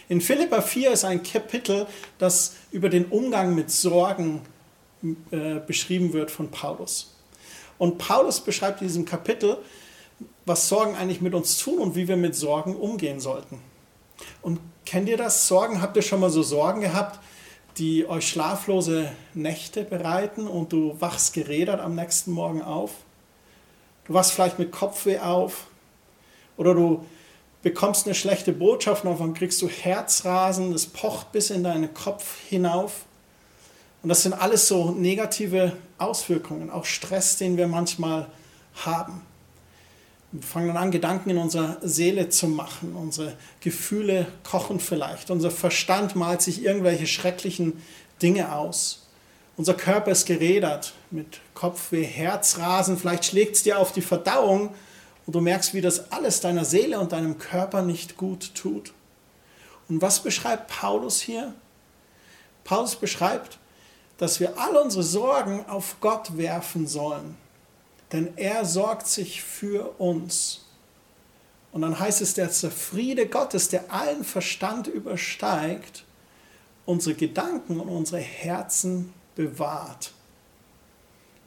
In 0.08 0.22
Philippa 0.22 0.62
4 0.62 0.92
ist 0.92 1.04
ein 1.04 1.24
Kapitel, 1.24 1.88
das 2.20 2.56
über 2.72 2.88
den 2.88 3.08
Umgang 3.08 3.54
mit 3.54 3.70
Sorgen 3.70 4.44
äh, 5.32 5.60
beschrieben 5.60 6.14
wird 6.14 6.32
von 6.32 6.52
Paulus. 6.52 7.16
Und 7.78 7.98
Paulus 7.98 8.40
beschreibt 8.40 8.80
in 8.80 8.88
diesem 8.88 9.04
Kapitel, 9.04 9.58
was 10.51 10.67
Sorgen 10.67 10.98
eigentlich 10.98 11.22
mit 11.22 11.34
uns 11.34 11.58
tun 11.58 11.79
und 11.79 11.96
wie 11.96 12.10
wir 12.10 12.17
mit 12.17 12.36
Sorgen 12.36 12.75
umgehen 12.75 13.22
sollten. 13.22 13.58
Und 14.41 14.60
kennt 14.86 15.08
ihr 15.08 15.15
das? 15.15 15.48
Sorgen, 15.48 15.81
habt 15.81 15.96
ihr 15.96 16.01
schon 16.01 16.20
mal 16.20 16.29
so 16.29 16.43
Sorgen 16.43 16.81
gehabt, 16.81 17.22
die 17.77 18.05
euch 18.05 18.27
schlaflose 18.27 19.13
Nächte 19.34 19.86
bereiten 19.86 20.48
und 20.48 20.74
du 20.74 21.00
wachst 21.00 21.34
gerädert 21.34 21.79
am 21.79 21.96
nächsten 21.96 22.31
Morgen 22.31 22.62
auf? 22.62 22.91
Du 24.03 24.13
wachst 24.13 24.34
vielleicht 24.34 24.60
mit 24.60 24.74
Kopfweh 24.74 25.20
auf 25.20 25.67
oder 26.58 26.75
du 26.75 27.05
bekommst 27.63 28.05
eine 28.05 28.13
schlechte 28.13 28.51
Botschaft 28.51 29.05
und 29.05 29.17
dann 29.22 29.34
kriegst 29.34 29.62
du 29.62 29.70
Herzrasen, 29.70 30.74
das 30.74 30.86
pocht 30.86 31.31
bis 31.31 31.50
in 31.50 31.63
deinen 31.63 31.93
Kopf 31.93 32.41
hinauf. 32.50 33.05
Und 34.03 34.10
das 34.10 34.24
sind 34.24 34.34
alles 34.34 34.67
so 34.67 34.91
negative 34.91 35.77
Auswirkungen, 35.98 36.72
auch 36.72 36.84
Stress, 36.84 37.38
den 37.38 37.55
wir 37.55 37.70
manchmal 37.70 38.27
haben. 38.84 39.31
Wir 40.32 40.42
fangen 40.42 40.68
dann 40.68 40.78
an, 40.78 40.92
Gedanken 40.92 41.30
in 41.30 41.38
unserer 41.38 41.78
Seele 41.82 42.30
zu 42.30 42.48
machen. 42.48 42.96
Unsere 42.96 43.34
Gefühle 43.60 44.28
kochen 44.44 44.80
vielleicht. 44.80 45.30
Unser 45.30 45.52
Verstand 45.52 46.16
malt 46.16 46.42
sich 46.42 46.64
irgendwelche 46.64 47.06
schrecklichen 47.06 47.82
Dinge 48.22 48.54
aus. 48.54 49.08
Unser 49.58 49.74
Körper 49.74 50.12
ist 50.12 50.26
gerädert 50.26 50.94
mit 51.12 51.42
Kopfweh, 51.54 52.04
Herzrasen. 52.04 52.98
Vielleicht 52.98 53.26
schlägt 53.26 53.58
es 53.58 53.64
dir 53.64 53.78
auf 53.78 53.92
die 53.92 54.02
Verdauung 54.02 54.74
und 55.26 55.36
du 55.36 55.42
merkst, 55.42 55.74
wie 55.74 55.82
das 55.82 56.12
alles 56.12 56.40
deiner 56.40 56.64
Seele 56.64 57.00
und 57.00 57.12
deinem 57.12 57.38
Körper 57.38 57.82
nicht 57.82 58.16
gut 58.16 58.56
tut. 58.56 58.94
Und 59.90 60.02
was 60.02 60.24
beschreibt 60.24 60.70
Paulus 60.70 61.20
hier? 61.20 61.54
Paulus 62.64 62.96
beschreibt, 62.96 63.58
dass 64.18 64.40
wir 64.40 64.58
all 64.58 64.78
unsere 64.78 65.04
Sorgen 65.04 65.66
auf 65.68 65.98
Gott 66.00 66.38
werfen 66.38 66.88
sollen, 66.88 67.36
denn 68.12 68.38
er 68.38 68.65
sorgt 68.65 69.08
sich 69.08 69.41
für 69.41 70.00
uns. 70.00 70.65
Und 71.72 71.82
dann 71.82 72.00
heißt 72.00 72.22
es, 72.22 72.34
der 72.34 72.50
Friede 72.50 73.27
Gottes, 73.27 73.70
der 73.70 73.94
allen 73.94 74.24
Verstand 74.24 74.88
übersteigt, 74.88 76.03
unsere 76.86 77.15
Gedanken 77.15 77.80
und 77.80 77.88
unsere 77.88 78.20
Herzen 78.20 79.13
bewahrt. 79.36 80.12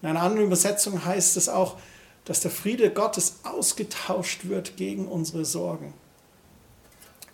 In 0.01 0.09
einer 0.09 0.23
anderen 0.23 0.47
Übersetzung 0.47 1.05
heißt 1.05 1.37
es 1.37 1.49
auch, 1.49 1.77
dass 2.25 2.41
der 2.41 2.51
Friede 2.51 2.91
Gottes 2.91 3.41
ausgetauscht 3.43 4.47
wird 4.47 4.77
gegen 4.77 5.09
unsere 5.09 5.45
Sorgen. 5.45 5.93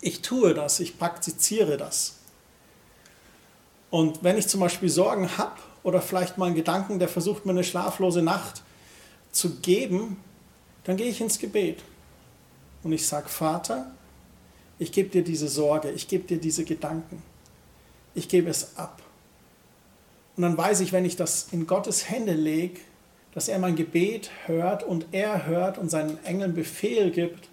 Ich 0.00 0.22
tue 0.22 0.54
das, 0.54 0.80
ich 0.80 0.98
praktiziere 0.98 1.76
das. 1.76 2.16
Und 3.90 4.24
wenn 4.24 4.38
ich 4.38 4.48
zum 4.48 4.60
Beispiel 4.60 4.88
Sorgen 4.88 5.36
habe 5.36 5.60
oder 5.82 6.00
vielleicht 6.00 6.38
mal 6.38 6.46
einen 6.46 6.54
Gedanken, 6.54 6.98
der 6.98 7.08
versucht 7.08 7.44
mir 7.44 7.52
eine 7.52 7.64
schlaflose 7.64 8.22
Nacht 8.22 8.62
zu 9.32 9.56
geben, 9.56 10.16
dann 10.84 10.96
gehe 10.96 11.08
ich 11.08 11.20
ins 11.20 11.38
Gebet 11.38 11.82
und 12.82 12.92
ich 12.92 13.06
sage, 13.06 13.28
Vater, 13.28 13.90
ich 14.78 14.92
gebe 14.92 15.10
dir 15.10 15.22
diese 15.22 15.48
Sorge, 15.48 15.90
ich 15.90 16.08
gebe 16.08 16.26
dir 16.26 16.38
diese 16.38 16.64
Gedanken, 16.64 17.22
ich 18.14 18.28
gebe 18.28 18.48
es 18.50 18.76
ab. 18.76 19.02
Und 20.36 20.42
dann 20.42 20.56
weiß 20.56 20.80
ich, 20.80 20.92
wenn 20.92 21.04
ich 21.04 21.16
das 21.16 21.48
in 21.52 21.66
Gottes 21.66 22.08
Hände 22.08 22.32
lege, 22.32 22.80
dass 23.34 23.48
er 23.48 23.58
mein 23.58 23.76
Gebet 23.76 24.30
hört 24.46 24.82
und 24.82 25.06
er 25.12 25.46
hört 25.46 25.78
und 25.78 25.90
seinen 25.90 26.22
Engeln 26.24 26.54
Befehl 26.54 27.10
gibt, 27.10 27.48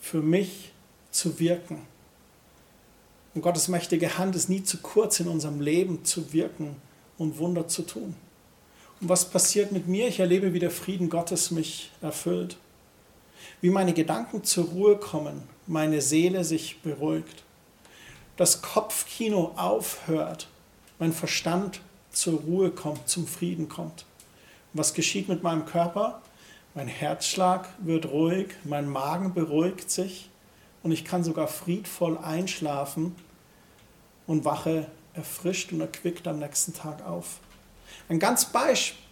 für 0.00 0.22
mich 0.22 0.72
zu 1.10 1.40
wirken. 1.40 1.86
Und 3.34 3.42
Gottes 3.42 3.68
mächtige 3.68 4.18
Hand 4.18 4.36
ist 4.36 4.48
nie 4.48 4.62
zu 4.62 4.78
kurz 4.78 5.20
in 5.20 5.28
unserem 5.28 5.60
Leben 5.60 6.04
zu 6.04 6.32
wirken 6.32 6.76
und 7.16 7.38
Wunder 7.38 7.68
zu 7.68 7.82
tun. 7.82 8.14
Was 9.00 9.30
passiert 9.30 9.70
mit 9.70 9.86
mir? 9.86 10.08
Ich 10.08 10.18
erlebe, 10.18 10.52
wie 10.52 10.58
der 10.58 10.72
Frieden 10.72 11.08
Gottes 11.08 11.52
mich 11.52 11.92
erfüllt. 12.02 12.56
Wie 13.60 13.70
meine 13.70 13.92
Gedanken 13.92 14.42
zur 14.42 14.64
Ruhe 14.64 14.96
kommen, 14.96 15.44
meine 15.68 16.00
Seele 16.00 16.42
sich 16.42 16.80
beruhigt. 16.80 17.44
Das 18.36 18.60
Kopfkino 18.60 19.52
aufhört, 19.54 20.48
mein 20.98 21.12
Verstand 21.12 21.80
zur 22.10 22.40
Ruhe 22.40 22.72
kommt, 22.72 23.08
zum 23.08 23.28
Frieden 23.28 23.68
kommt. 23.68 24.04
Und 24.72 24.80
was 24.80 24.94
geschieht 24.94 25.28
mit 25.28 25.44
meinem 25.44 25.64
Körper? 25.64 26.20
Mein 26.74 26.88
Herzschlag 26.88 27.68
wird 27.78 28.06
ruhig, 28.06 28.48
mein 28.64 28.88
Magen 28.88 29.32
beruhigt 29.32 29.92
sich 29.92 30.28
und 30.82 30.90
ich 30.90 31.04
kann 31.04 31.22
sogar 31.22 31.46
friedvoll 31.46 32.18
einschlafen 32.18 33.14
und 34.26 34.44
wache 34.44 34.88
erfrischt 35.14 35.72
und 35.72 35.80
erquickt 35.80 36.26
am 36.26 36.40
nächsten 36.40 36.74
Tag 36.74 37.06
auf. 37.06 37.38
Ein 38.08 38.18
ganz, 38.18 38.46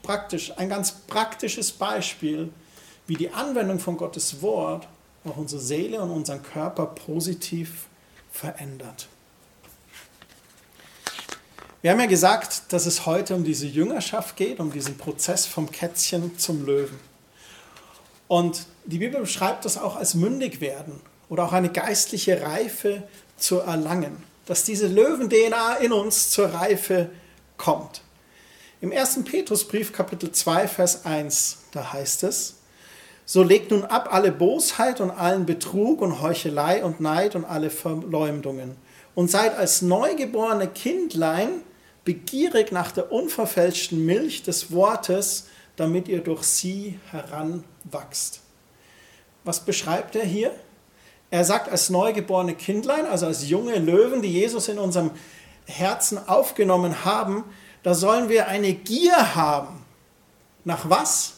praktisch, 0.02 0.52
ein 0.56 0.68
ganz 0.68 0.92
praktisches 0.92 1.72
Beispiel, 1.72 2.52
wie 3.06 3.14
die 3.14 3.30
Anwendung 3.30 3.78
von 3.78 3.96
Gottes 3.96 4.42
Wort 4.42 4.88
auch 5.24 5.36
unsere 5.36 5.60
Seele 5.60 6.00
und 6.00 6.10
unseren 6.10 6.42
Körper 6.42 6.86
positiv 6.86 7.86
verändert. 8.30 9.08
Wir 11.82 11.90
haben 11.90 12.00
ja 12.00 12.06
gesagt, 12.06 12.72
dass 12.72 12.86
es 12.86 13.06
heute 13.06 13.34
um 13.34 13.44
diese 13.44 13.66
Jüngerschaft 13.66 14.36
geht, 14.36 14.60
um 14.60 14.72
diesen 14.72 14.96
Prozess 14.96 15.46
vom 15.46 15.70
Kätzchen 15.70 16.38
zum 16.38 16.64
Löwen. 16.64 16.98
Und 18.28 18.66
die 18.84 18.98
Bibel 18.98 19.20
beschreibt 19.20 19.64
das 19.64 19.78
auch 19.78 19.96
als 19.96 20.14
mündig 20.14 20.60
werden 20.60 21.00
oder 21.28 21.44
auch 21.44 21.52
eine 21.52 21.70
geistliche 21.70 22.42
Reife 22.42 23.02
zu 23.36 23.60
erlangen 23.60 24.22
dass 24.46 24.62
diese 24.62 24.86
Löwen-DNA 24.86 25.74
in 25.76 25.92
uns 25.92 26.30
zur 26.30 26.46
Reife 26.46 27.10
kommt. 27.58 28.00
Im 28.82 28.92
1. 28.92 29.24
Petrusbrief 29.24 29.94
Kapitel 29.94 30.32
2, 30.32 30.68
Vers 30.68 31.06
1, 31.06 31.58
da 31.72 31.94
heißt 31.94 32.24
es, 32.24 32.56
so 33.24 33.42
legt 33.42 33.70
nun 33.70 33.84
ab 33.84 34.12
alle 34.12 34.30
Bosheit 34.30 35.00
und 35.00 35.10
allen 35.10 35.46
Betrug 35.46 36.02
und 36.02 36.20
Heuchelei 36.20 36.84
und 36.84 37.00
Neid 37.00 37.34
und 37.36 37.46
alle 37.46 37.70
Verleumdungen 37.70 38.76
und 39.14 39.30
seid 39.30 39.56
als 39.56 39.80
neugeborene 39.80 40.68
Kindlein 40.68 41.62
begierig 42.04 42.70
nach 42.70 42.92
der 42.92 43.10
unverfälschten 43.10 44.04
Milch 44.04 44.42
des 44.42 44.70
Wortes, 44.70 45.46
damit 45.76 46.06
ihr 46.06 46.20
durch 46.20 46.42
sie 46.42 47.00
heranwachst. 47.10 48.40
Was 49.42 49.60
beschreibt 49.60 50.16
er 50.16 50.24
hier? 50.24 50.54
Er 51.30 51.46
sagt, 51.46 51.70
als 51.70 51.88
neugeborene 51.88 52.54
Kindlein, 52.54 53.06
also 53.06 53.24
als 53.24 53.48
junge 53.48 53.78
Löwen, 53.78 54.20
die 54.20 54.32
Jesus 54.32 54.68
in 54.68 54.78
unserem 54.78 55.12
Herzen 55.64 56.18
aufgenommen 56.28 57.06
haben, 57.06 57.44
da 57.86 57.94
sollen 57.94 58.28
wir 58.28 58.48
eine 58.48 58.72
Gier 58.72 59.36
haben. 59.36 59.84
Nach 60.64 60.90
was? 60.90 61.34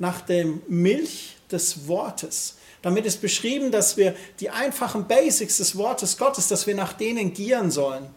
Nach 0.00 0.20
dem 0.20 0.60
Milch 0.66 1.36
des 1.52 1.86
Wortes. 1.86 2.56
Damit 2.82 3.06
ist 3.06 3.20
beschrieben, 3.20 3.70
dass 3.70 3.96
wir 3.96 4.16
die 4.40 4.50
einfachen 4.50 5.06
Basics 5.06 5.58
des 5.58 5.76
Wortes 5.76 6.18
Gottes, 6.18 6.48
dass 6.48 6.66
wir 6.66 6.74
nach 6.74 6.94
denen 6.94 7.32
gieren 7.32 7.70
sollen. 7.70 8.08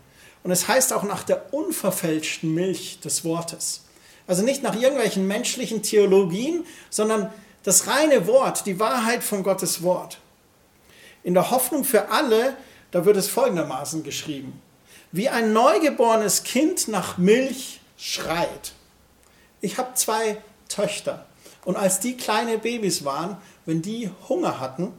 Und 0.41 0.49
es 0.49 0.67
heißt 0.67 0.91
auch 0.91 1.03
nach 1.03 1.21
der 1.21 1.53
unverfälschten 1.53 2.51
Milch 2.51 2.99
des 3.01 3.23
Wortes. 3.23 3.83
Also 4.25 4.41
nicht 4.41 4.63
nach 4.63 4.75
irgendwelchen 4.75 5.27
menschlichen 5.27 5.83
Theologien, 5.83 6.65
sondern 6.89 7.31
das 7.61 7.85
reine 7.85 8.25
Wort, 8.25 8.65
die 8.65 8.79
Wahrheit 8.79 9.23
von 9.23 9.43
Gottes 9.43 9.83
Wort. 9.83 10.17
In 11.21 11.35
der 11.35 11.51
Hoffnung 11.51 11.83
für 11.83 12.09
alle, 12.09 12.57
da 12.89 13.05
wird 13.05 13.17
es 13.17 13.27
folgendermaßen 13.27 14.01
geschrieben. 14.01 14.59
Wie 15.11 15.29
ein 15.29 15.53
neugeborenes 15.53 16.43
Kind 16.43 16.87
nach 16.87 17.17
Milch 17.17 17.81
schreit. 17.97 18.73
Ich 19.61 19.77
habe 19.77 19.95
zwei 19.95 20.37
Töchter. 20.67 21.25
Und 21.65 21.75
als 21.75 21.99
die 21.99 22.15
kleine 22.15 22.57
Babys 22.57 23.03
waren, 23.03 23.37
wenn 23.65 23.81
die 23.81 24.09
Hunger 24.27 24.59
hatten, 24.59 24.93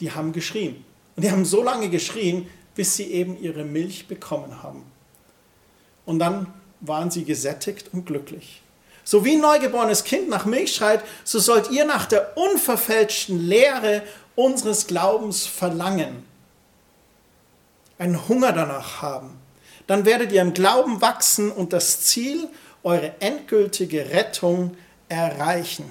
die 0.00 0.12
haben 0.12 0.32
geschrien. 0.32 0.84
Und 1.16 1.24
die 1.24 1.30
haben 1.30 1.44
so 1.44 1.62
lange 1.62 1.88
geschrien, 1.88 2.48
bis 2.74 2.96
sie 2.96 3.10
eben 3.10 3.40
ihre 3.40 3.64
Milch 3.64 4.06
bekommen 4.06 4.62
haben. 4.62 4.84
Und 6.04 6.18
dann 6.18 6.46
waren 6.80 7.10
sie 7.10 7.24
gesättigt 7.24 7.90
und 7.92 8.04
glücklich. 8.04 8.60
So 9.04 9.24
wie 9.24 9.34
ein 9.34 9.40
neugeborenes 9.40 10.04
Kind 10.04 10.28
nach 10.28 10.44
Milch 10.44 10.74
schreit, 10.74 11.02
so 11.24 11.38
sollt 11.38 11.70
ihr 11.70 11.84
nach 11.84 12.06
der 12.06 12.36
unverfälschten 12.36 13.38
Lehre 13.38 14.02
unseres 14.34 14.86
Glaubens 14.86 15.46
verlangen, 15.46 16.24
einen 17.98 18.28
Hunger 18.28 18.52
danach 18.52 19.02
haben, 19.02 19.38
dann 19.86 20.04
werdet 20.04 20.32
ihr 20.32 20.42
im 20.42 20.54
Glauben 20.54 21.00
wachsen 21.00 21.50
und 21.50 21.72
das 21.72 22.00
Ziel, 22.02 22.48
eure 22.82 23.14
endgültige 23.20 24.10
Rettung 24.10 24.76
erreichen. 25.08 25.84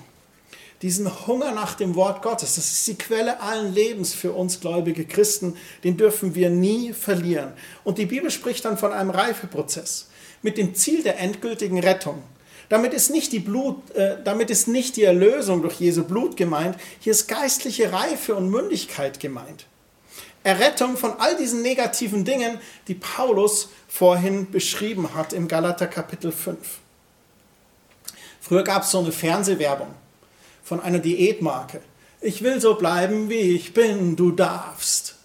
Diesen 0.82 1.28
Hunger 1.28 1.54
nach 1.54 1.76
dem 1.76 1.96
Wort 1.96 2.22
Gottes, 2.22 2.56
das 2.56 2.72
ist 2.72 2.88
die 2.88 2.98
Quelle 2.98 3.40
allen 3.40 3.74
Lebens 3.74 4.14
für 4.14 4.34
uns 4.34 4.60
gläubige 4.60 5.06
Christen, 5.06 5.56
den 5.84 5.96
dürfen 5.96 6.36
wir 6.36 6.50
nie 6.50 6.92
verlieren. 6.92 7.54
Und 7.84 7.98
die 7.98 8.06
Bibel 8.06 8.30
spricht 8.30 8.66
dann 8.66 8.78
von 8.78 8.92
einem 8.92 9.10
Reifeprozess 9.10 10.10
mit 10.42 10.58
dem 10.58 10.76
Ziel 10.76 11.02
der 11.02 11.20
endgültigen 11.20 11.80
Rettung. 11.80 12.22
Damit 12.70 12.94
ist 12.94 13.12
nicht 13.12 13.32
die 13.32 13.40
Blut, 13.40 13.92
äh, 13.92 14.18
damit 14.24 14.50
ist 14.50 14.68
nicht 14.68 14.98
die 14.98 15.04
Erlösung 15.04 15.62
durch 15.62 15.80
Jesu 15.80 16.04
Blut 16.04 16.36
gemeint. 16.36 16.76
Hier 17.00 17.12
ist 17.12 17.28
geistliche 17.28 17.92
Reife 17.94 18.36
und 18.36 18.50
Mündigkeit 18.50 19.20
gemeint. 19.20 19.66
Errettung 20.44 20.98
von 20.98 21.14
all 21.20 21.38
diesen 21.38 21.62
negativen 21.62 22.26
Dingen, 22.26 22.60
die 22.88 22.96
Paulus 22.96 23.70
vorhin 23.88 24.52
beschrieben 24.52 25.14
hat 25.16 25.32
im 25.34 25.48
Galater 25.48 25.88
Kapitel 25.88 26.32
5. 26.32 26.58
Früher 28.42 28.64
gab 28.64 28.84
es 28.84 28.92
so 28.92 29.00
eine 29.00 29.14
Fernsehwerbung 29.14 29.88
von 30.64 30.82
einer 30.82 31.00
Diätmarke. 31.00 31.82
Ich 32.20 32.44
will 32.44 32.60
so 32.60 32.76
bleiben, 32.76 33.30
wie 33.30 33.56
ich 33.56 33.74
bin, 33.74 34.18
du 34.18 34.32
darfst. 34.32 35.16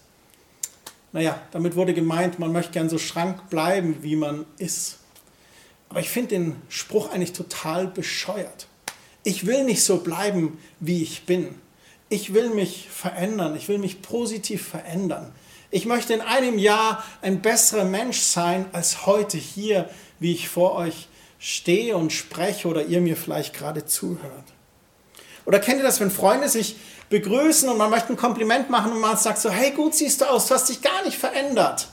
Naja, 1.11 1.41
damit 1.51 1.75
wurde 1.75 1.93
gemeint, 1.93 2.39
man 2.39 2.51
möchte 2.53 2.71
gern 2.71 2.89
so 2.89 2.97
schrank 2.97 3.49
bleiben, 3.49 3.97
wie 4.01 4.15
man 4.15 4.45
ist. 4.57 4.99
Aber 5.89 5.99
ich 5.99 6.09
finde 6.09 6.29
den 6.29 6.55
Spruch 6.69 7.11
eigentlich 7.11 7.33
total 7.33 7.87
bescheuert. 7.87 8.67
Ich 9.23 9.45
will 9.45 9.63
nicht 9.63 9.83
so 9.83 9.97
bleiben, 9.97 10.59
wie 10.79 11.01
ich 11.03 11.25
bin. 11.25 11.55
Ich 12.09 12.33
will 12.33 12.49
mich 12.49 12.89
verändern. 12.89 13.55
Ich 13.55 13.67
will 13.67 13.77
mich 13.77 14.01
positiv 14.01 14.67
verändern. 14.67 15.31
Ich 15.71 15.85
möchte 15.85 16.13
in 16.13 16.21
einem 16.21 16.57
Jahr 16.57 17.03
ein 17.21 17.41
besserer 17.41 17.83
Mensch 17.83 18.19
sein 18.19 18.65
als 18.71 19.05
heute 19.05 19.37
hier, 19.37 19.87
wie 20.19 20.33
ich 20.33 20.49
vor 20.49 20.73
euch 20.73 21.07
stehe 21.37 21.95
und 21.95 22.11
spreche 22.11 22.67
oder 22.67 22.83
ihr 22.83 23.01
mir 23.01 23.15
vielleicht 23.15 23.53
gerade 23.53 23.85
zuhört. 23.85 24.53
Oder 25.45 25.59
kennt 25.59 25.77
ihr 25.77 25.83
das, 25.83 25.99
wenn 25.99 26.11
Freunde 26.11 26.49
sich 26.49 26.75
begrüßen 27.09 27.69
und 27.69 27.77
man 27.77 27.89
möchte 27.89 28.13
ein 28.13 28.17
Kompliment 28.17 28.69
machen 28.69 28.91
und 28.91 28.99
man 28.99 29.17
sagt 29.17 29.39
so, 29.39 29.49
hey, 29.49 29.71
gut 29.71 29.95
siehst 29.95 30.21
du 30.21 30.25
aus, 30.25 30.47
du 30.47 30.55
hast 30.55 30.69
dich 30.69 30.81
gar 30.81 31.03
nicht 31.05 31.17
verändert. 31.17 31.87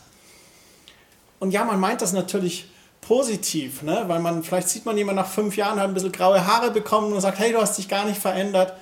Und 1.38 1.52
ja, 1.52 1.64
man 1.64 1.78
meint 1.78 2.02
das 2.02 2.12
natürlich 2.12 2.68
positiv, 3.00 3.82
ne? 3.82 4.04
weil 4.08 4.20
man, 4.20 4.42
vielleicht 4.42 4.68
sieht 4.68 4.84
man 4.84 4.96
jemanden 4.96 5.20
nach 5.20 5.30
fünf 5.30 5.56
Jahren, 5.56 5.78
hat 5.78 5.88
ein 5.88 5.94
bisschen 5.94 6.12
graue 6.12 6.46
Haare 6.46 6.70
bekommen 6.70 7.12
und 7.12 7.20
sagt, 7.20 7.38
hey, 7.38 7.52
du 7.52 7.60
hast 7.60 7.78
dich 7.78 7.88
gar 7.88 8.04
nicht 8.04 8.20
verändert. 8.20 8.74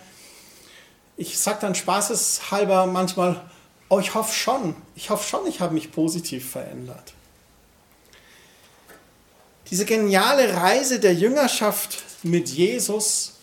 Ich 1.17 1.39
sage 1.39 1.59
dann 1.61 1.75
spaßeshalber 1.75 2.87
manchmal, 2.87 3.41
oh, 3.89 4.01
ich 4.01 4.15
hoffe 4.15 4.35
schon, 4.35 4.75
ich 4.97 5.11
hoffe 5.11 5.29
schon, 5.29 5.47
ich 5.47 5.61
habe 5.61 5.75
mich 5.75 5.93
positiv 5.93 6.51
verändert. 6.51 7.13
Diese 9.71 9.85
geniale 9.85 10.55
Reise 10.57 11.01
der 11.01 11.15
Jüngerschaft 11.15 12.03
mit 12.23 12.49
Jesus, 12.49 13.35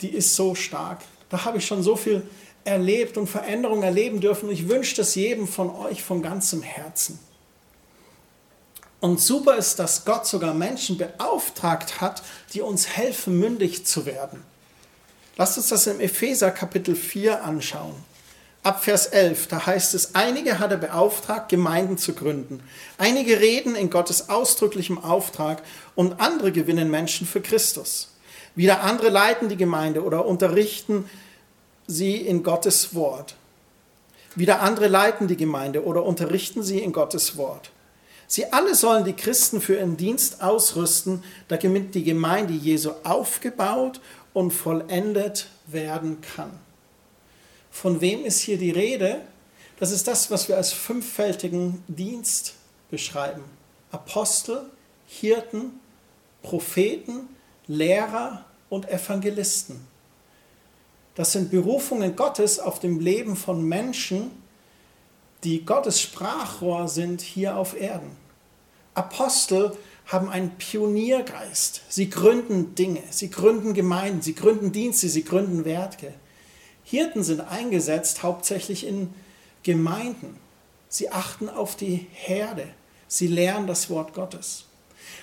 die 0.00 0.10
ist 0.10 0.34
so 0.34 0.54
stark. 0.54 1.00
Da 1.30 1.44
habe 1.44 1.58
ich 1.58 1.66
schon 1.66 1.82
so 1.82 1.96
viel 1.96 2.22
erlebt 2.64 3.16
und 3.16 3.26
Veränderungen 3.26 3.82
erleben 3.82 4.20
dürfen. 4.20 4.50
Ich 4.50 4.68
wünsche 4.68 4.96
das 4.96 5.14
jedem 5.14 5.48
von 5.48 5.74
euch 5.74 6.02
von 6.02 6.22
ganzem 6.22 6.62
Herzen. 6.62 7.18
Und 9.00 9.20
super 9.20 9.56
ist, 9.56 9.78
dass 9.78 10.04
Gott 10.04 10.26
sogar 10.26 10.54
Menschen 10.54 10.96
beauftragt 10.96 12.00
hat, 12.00 12.22
die 12.54 12.60
uns 12.60 12.86
helfen, 12.88 13.38
mündig 13.38 13.84
zu 13.84 14.06
werden. 14.06 14.44
Lasst 15.36 15.56
uns 15.56 15.68
das 15.68 15.86
im 15.86 16.00
Epheser 16.00 16.50
Kapitel 16.50 16.94
4 16.94 17.42
anschauen. 17.42 17.94
Ab 18.62 18.84
Vers 18.84 19.06
11, 19.06 19.48
da 19.48 19.66
heißt 19.66 19.94
es, 19.94 20.14
einige 20.14 20.58
hat 20.58 20.70
er 20.70 20.76
beauftragt, 20.76 21.48
Gemeinden 21.48 21.98
zu 21.98 22.12
gründen. 22.12 22.60
Einige 22.98 23.40
reden 23.40 23.74
in 23.74 23.90
Gottes 23.90 24.28
ausdrücklichem 24.28 25.02
Auftrag 25.02 25.62
und 25.96 26.20
andere 26.20 26.52
gewinnen 26.52 26.90
Menschen 26.90 27.26
für 27.26 27.40
Christus. 27.40 28.12
Wieder 28.54 28.82
andere 28.82 29.08
leiten 29.08 29.48
die 29.48 29.56
Gemeinde 29.56 30.04
oder 30.04 30.26
unterrichten 30.26 31.08
sie 31.86 32.16
in 32.16 32.42
Gottes 32.42 32.94
Wort. 32.94 33.34
Wieder 34.36 34.60
andere 34.60 34.88
leiten 34.88 35.28
die 35.28 35.36
Gemeinde 35.36 35.84
oder 35.84 36.04
unterrichten 36.04 36.62
sie 36.62 36.78
in 36.78 36.92
Gottes 36.92 37.36
Wort. 37.36 37.70
Sie 38.28 38.50
alle 38.50 38.74
sollen 38.74 39.04
die 39.04 39.12
Christen 39.12 39.60
für 39.60 39.74
ihren 39.74 39.96
Dienst 39.96 40.40
ausrüsten, 40.40 41.22
damit 41.48 41.94
die 41.94 42.04
Gemeinde 42.04 42.54
Jesu 42.54 42.92
aufgebaut 43.02 44.00
und 44.32 44.50
vollendet 44.50 45.48
werden 45.66 46.20
kann. 46.20 46.50
Von 47.70 48.00
wem 48.00 48.24
ist 48.24 48.40
hier 48.40 48.58
die 48.58 48.70
Rede? 48.70 49.22
Das 49.78 49.90
ist 49.90 50.06
das, 50.06 50.30
was 50.30 50.48
wir 50.48 50.56
als 50.56 50.72
fünffältigen 50.72 51.82
Dienst 51.88 52.54
beschreiben. 52.90 53.44
Apostel, 53.90 54.70
Hirten, 55.06 55.80
Propheten, 56.42 57.28
Lehrer 57.66 58.44
und 58.68 58.88
Evangelisten. 58.88 59.86
Das 61.14 61.32
sind 61.32 61.50
Berufungen 61.50 62.16
Gottes 62.16 62.58
auf 62.58 62.80
dem 62.80 63.00
Leben 63.00 63.36
von 63.36 63.62
Menschen, 63.62 64.30
die 65.44 65.64
Gottes 65.64 66.00
Sprachrohr 66.00 66.88
sind 66.88 67.20
hier 67.20 67.56
auf 67.56 67.78
Erden. 67.78 68.16
Apostel 68.94 69.76
haben 70.12 70.28
einen 70.28 70.50
Pioniergeist. 70.50 71.82
Sie 71.88 72.10
gründen 72.10 72.74
Dinge, 72.74 73.02
sie 73.10 73.30
gründen 73.30 73.72
Gemeinden, 73.72 74.20
sie 74.20 74.34
gründen 74.34 74.70
Dienste, 74.70 75.08
sie 75.08 75.24
gründen 75.24 75.64
Werke. 75.64 76.12
Hirten 76.84 77.22
sind 77.22 77.40
eingesetzt 77.40 78.22
hauptsächlich 78.22 78.86
in 78.86 79.12
Gemeinden. 79.62 80.36
Sie 80.88 81.10
achten 81.10 81.48
auf 81.48 81.76
die 81.76 82.06
Herde. 82.12 82.66
Sie 83.08 83.26
lernen 83.26 83.66
das 83.66 83.88
Wort 83.88 84.12
Gottes. 84.12 84.66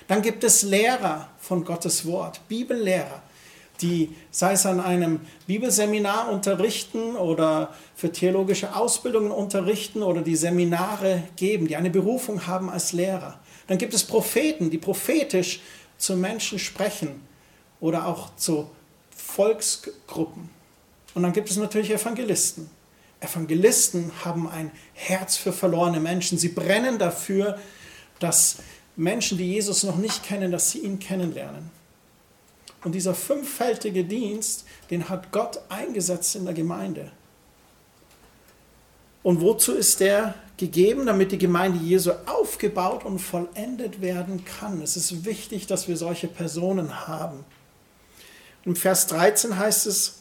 Dann 0.08 0.22
gibt 0.22 0.42
es 0.42 0.62
Lehrer 0.62 1.28
von 1.38 1.64
Gottes 1.64 2.06
Wort, 2.06 2.40
Bibellehrer, 2.48 3.22
die, 3.80 4.14
sei 4.30 4.52
es 4.52 4.66
an 4.66 4.80
einem 4.80 5.20
Bibelseminar 5.46 6.30
unterrichten 6.30 7.16
oder 7.16 7.72
für 7.94 8.10
theologische 8.10 8.74
Ausbildungen 8.74 9.30
unterrichten 9.30 10.02
oder 10.02 10.22
die 10.22 10.36
Seminare 10.36 11.22
geben, 11.36 11.68
die 11.68 11.76
eine 11.76 11.90
Berufung 11.90 12.46
haben 12.46 12.68
als 12.68 12.92
Lehrer. 12.92 13.38
Dann 13.70 13.78
gibt 13.78 13.94
es 13.94 14.02
Propheten, 14.02 14.68
die 14.68 14.78
prophetisch 14.78 15.60
zu 15.96 16.16
Menschen 16.16 16.58
sprechen 16.58 17.22
oder 17.78 18.08
auch 18.08 18.34
zu 18.34 18.68
Volksgruppen. 19.14 20.50
Und 21.14 21.22
dann 21.22 21.32
gibt 21.32 21.48
es 21.48 21.56
natürlich 21.56 21.92
Evangelisten. 21.92 22.68
Evangelisten 23.20 24.10
haben 24.24 24.48
ein 24.48 24.72
Herz 24.92 25.36
für 25.36 25.52
verlorene 25.52 26.00
Menschen. 26.00 26.36
Sie 26.36 26.48
brennen 26.48 26.98
dafür, 26.98 27.60
dass 28.18 28.56
Menschen, 28.96 29.38
die 29.38 29.52
Jesus 29.52 29.84
noch 29.84 29.98
nicht 29.98 30.24
kennen, 30.24 30.50
dass 30.50 30.72
sie 30.72 30.80
ihn 30.80 30.98
kennenlernen. 30.98 31.70
Und 32.82 32.96
dieser 32.96 33.14
fünffältige 33.14 34.02
Dienst, 34.02 34.64
den 34.90 35.08
hat 35.08 35.30
Gott 35.30 35.60
eingesetzt 35.68 36.34
in 36.34 36.44
der 36.44 36.54
Gemeinde. 36.54 37.12
Und 39.22 39.40
wozu 39.40 39.74
ist 39.74 40.00
der 40.00 40.34
gegeben? 40.60 41.06
Damit 41.06 41.32
die 41.32 41.38
Gemeinde 41.38 41.80
Jesu 41.80 42.12
aufgebaut 42.26 43.04
und 43.04 43.18
vollendet 43.18 44.00
werden 44.00 44.44
kann. 44.44 44.80
Es 44.80 44.96
ist 44.96 45.24
wichtig, 45.24 45.66
dass 45.66 45.88
wir 45.88 45.96
solche 45.96 46.28
Personen 46.28 47.08
haben. 47.08 47.44
Im 48.64 48.76
Vers 48.76 49.08
13 49.08 49.58
heißt 49.58 49.86
es, 49.86 50.20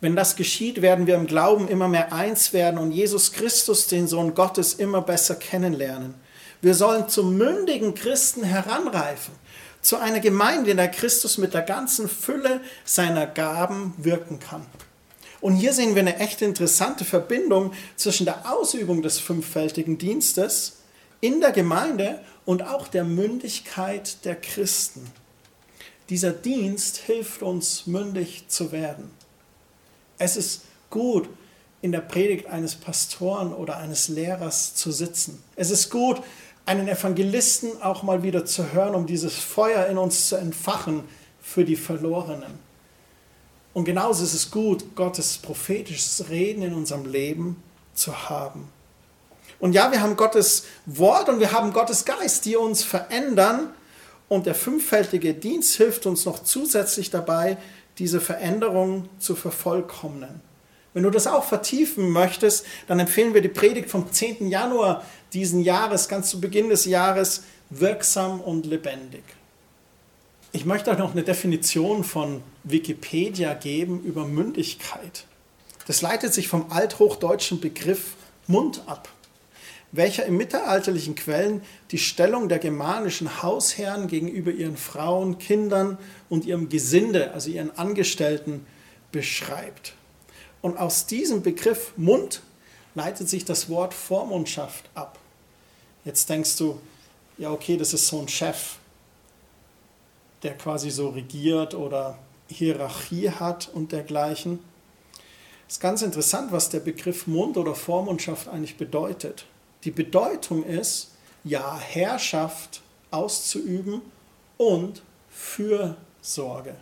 wenn 0.00 0.16
das 0.16 0.36
geschieht, 0.36 0.82
werden 0.82 1.06
wir 1.06 1.14
im 1.16 1.26
Glauben 1.26 1.68
immer 1.68 1.88
mehr 1.88 2.12
eins 2.12 2.52
werden 2.52 2.78
und 2.78 2.92
Jesus 2.92 3.32
Christus, 3.32 3.86
den 3.86 4.06
Sohn 4.06 4.34
Gottes, 4.34 4.74
immer 4.74 5.02
besser 5.02 5.34
kennenlernen. 5.34 6.14
Wir 6.60 6.74
sollen 6.74 7.08
zum 7.08 7.36
mündigen 7.36 7.94
Christen 7.94 8.44
heranreifen 8.44 9.34
zu 9.84 9.98
einer 9.98 10.20
Gemeinde, 10.20 10.70
in 10.70 10.78
der 10.78 10.90
Christus 10.90 11.38
mit 11.38 11.54
der 11.54 11.62
ganzen 11.62 12.08
Fülle 12.08 12.60
seiner 12.84 13.26
Gaben 13.26 13.94
wirken 13.98 14.38
kann. 14.40 14.66
Und 15.44 15.56
hier 15.56 15.74
sehen 15.74 15.94
wir 15.94 16.00
eine 16.00 16.20
echt 16.20 16.40
interessante 16.40 17.04
Verbindung 17.04 17.74
zwischen 17.96 18.24
der 18.24 18.50
Ausübung 18.50 19.02
des 19.02 19.18
fünffältigen 19.18 19.98
Dienstes 19.98 20.76
in 21.20 21.42
der 21.42 21.52
Gemeinde 21.52 22.22
und 22.46 22.62
auch 22.62 22.88
der 22.88 23.04
Mündigkeit 23.04 24.24
der 24.24 24.36
Christen. 24.36 25.06
Dieser 26.08 26.30
Dienst 26.30 26.96
hilft 26.96 27.42
uns, 27.42 27.86
mündig 27.86 28.48
zu 28.48 28.72
werden. 28.72 29.10
Es 30.16 30.38
ist 30.38 30.62
gut, 30.88 31.28
in 31.82 31.92
der 31.92 32.00
Predigt 32.00 32.46
eines 32.46 32.74
Pastoren 32.74 33.52
oder 33.52 33.76
eines 33.76 34.08
Lehrers 34.08 34.74
zu 34.74 34.92
sitzen. 34.92 35.44
Es 35.56 35.70
ist 35.70 35.90
gut, 35.90 36.22
einen 36.64 36.88
Evangelisten 36.88 37.82
auch 37.82 38.02
mal 38.02 38.22
wieder 38.22 38.46
zu 38.46 38.72
hören, 38.72 38.94
um 38.94 39.06
dieses 39.06 39.34
Feuer 39.34 39.88
in 39.88 39.98
uns 39.98 40.26
zu 40.26 40.36
entfachen 40.36 41.04
für 41.42 41.66
die 41.66 41.76
Verlorenen. 41.76 42.63
Und 43.74 43.84
genauso 43.84 44.24
ist 44.24 44.34
es 44.34 44.50
gut, 44.50 44.94
Gottes 44.94 45.36
prophetisches 45.36 46.30
Reden 46.30 46.62
in 46.62 46.74
unserem 46.74 47.04
Leben 47.04 47.62
zu 47.92 48.30
haben. 48.30 48.68
Und 49.58 49.72
ja, 49.72 49.90
wir 49.90 50.00
haben 50.00 50.16
Gottes 50.16 50.64
Wort 50.86 51.28
und 51.28 51.40
wir 51.40 51.52
haben 51.52 51.72
Gottes 51.72 52.04
Geist, 52.04 52.44
die 52.44 52.56
uns 52.56 52.82
verändern. 52.82 53.70
Und 54.28 54.46
der 54.46 54.54
fünffältige 54.54 55.34
Dienst 55.34 55.76
hilft 55.76 56.06
uns 56.06 56.24
noch 56.24 56.42
zusätzlich 56.42 57.10
dabei, 57.10 57.58
diese 57.98 58.20
Veränderung 58.20 59.08
zu 59.18 59.36
vervollkommnen. 59.36 60.40
Wenn 60.92 61.02
du 61.02 61.10
das 61.10 61.26
auch 61.26 61.44
vertiefen 61.44 62.10
möchtest, 62.10 62.64
dann 62.86 63.00
empfehlen 63.00 63.34
wir 63.34 63.42
die 63.42 63.48
Predigt 63.48 63.90
vom 63.90 64.10
10. 64.10 64.48
Januar 64.48 65.04
diesen 65.32 65.60
Jahres, 65.60 66.08
ganz 66.08 66.30
zu 66.30 66.40
Beginn 66.40 66.68
des 66.68 66.84
Jahres, 66.84 67.42
wirksam 67.70 68.40
und 68.40 68.66
lebendig. 68.66 69.24
Ich 70.54 70.64
möchte 70.64 70.92
euch 70.92 70.98
noch 70.98 71.10
eine 71.10 71.24
Definition 71.24 72.04
von 72.04 72.40
Wikipedia 72.62 73.54
geben 73.54 74.04
über 74.04 74.24
Mündigkeit. 74.24 75.26
Das 75.88 76.00
leitet 76.00 76.32
sich 76.32 76.46
vom 76.46 76.70
althochdeutschen 76.70 77.58
Begriff 77.58 78.14
Mund 78.46 78.80
ab, 78.86 79.08
welcher 79.90 80.24
in 80.26 80.36
mittelalterlichen 80.36 81.16
Quellen 81.16 81.60
die 81.90 81.98
Stellung 81.98 82.48
der 82.48 82.60
germanischen 82.60 83.42
Hausherren 83.42 84.06
gegenüber 84.06 84.52
ihren 84.52 84.76
Frauen, 84.76 85.38
Kindern 85.38 85.98
und 86.28 86.44
ihrem 86.44 86.68
Gesinde, 86.68 87.32
also 87.32 87.50
ihren 87.50 87.76
Angestellten, 87.76 88.64
beschreibt. 89.10 89.94
Und 90.62 90.76
aus 90.76 91.06
diesem 91.06 91.42
Begriff 91.42 91.94
Mund 91.96 92.42
leitet 92.94 93.28
sich 93.28 93.44
das 93.44 93.68
Wort 93.68 93.92
Vormundschaft 93.92 94.88
ab. 94.94 95.18
Jetzt 96.04 96.30
denkst 96.30 96.56
du, 96.58 96.80
ja, 97.38 97.50
okay, 97.50 97.76
das 97.76 97.92
ist 97.92 98.06
so 98.06 98.20
ein 98.20 98.28
Chef, 98.28 98.76
der 100.44 100.56
quasi 100.56 100.90
so 100.90 101.08
regiert 101.08 101.74
oder 101.74 102.18
Hierarchie 102.48 103.30
hat 103.30 103.70
und 103.72 103.92
dergleichen. 103.92 104.60
Es 105.66 105.76
ist 105.76 105.80
ganz 105.80 106.02
interessant, 106.02 106.52
was 106.52 106.68
der 106.68 106.80
Begriff 106.80 107.26
Mund 107.26 107.56
oder 107.56 107.74
Vormundschaft 107.74 108.48
eigentlich 108.48 108.76
bedeutet. 108.76 109.46
Die 109.84 109.90
Bedeutung 109.90 110.62
ist, 110.62 111.12
ja, 111.42 111.78
Herrschaft 111.78 112.82
auszuüben 113.10 114.02
und 114.58 115.02
Fürsorge 115.30 116.76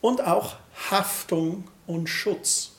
und 0.00 0.20
auch 0.22 0.56
Haftung 0.90 1.64
und 1.86 2.08
Schutz. 2.08 2.72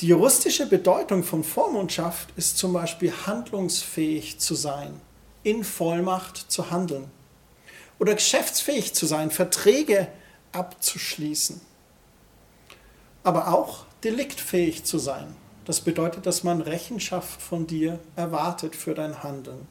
Die 0.00 0.08
juristische 0.08 0.66
Bedeutung 0.66 1.24
von 1.24 1.42
Vormundschaft 1.42 2.28
ist 2.36 2.58
zum 2.58 2.72
Beispiel 2.72 3.12
handlungsfähig 3.26 4.38
zu 4.38 4.54
sein, 4.54 5.00
in 5.42 5.64
Vollmacht 5.64 6.50
zu 6.50 6.70
handeln 6.70 7.10
oder 7.98 8.14
geschäftsfähig 8.14 8.94
zu 8.94 9.06
sein, 9.06 9.30
Verträge 9.30 10.08
abzuschließen. 10.52 11.60
Aber 13.22 13.52
auch 13.52 13.86
deliktfähig 14.04 14.84
zu 14.84 14.98
sein. 14.98 15.34
Das 15.64 15.80
bedeutet, 15.80 16.26
dass 16.26 16.44
man 16.44 16.60
Rechenschaft 16.60 17.42
von 17.42 17.66
dir 17.66 17.98
erwartet 18.14 18.76
für 18.76 18.94
dein 18.94 19.22
Handeln. 19.22 19.66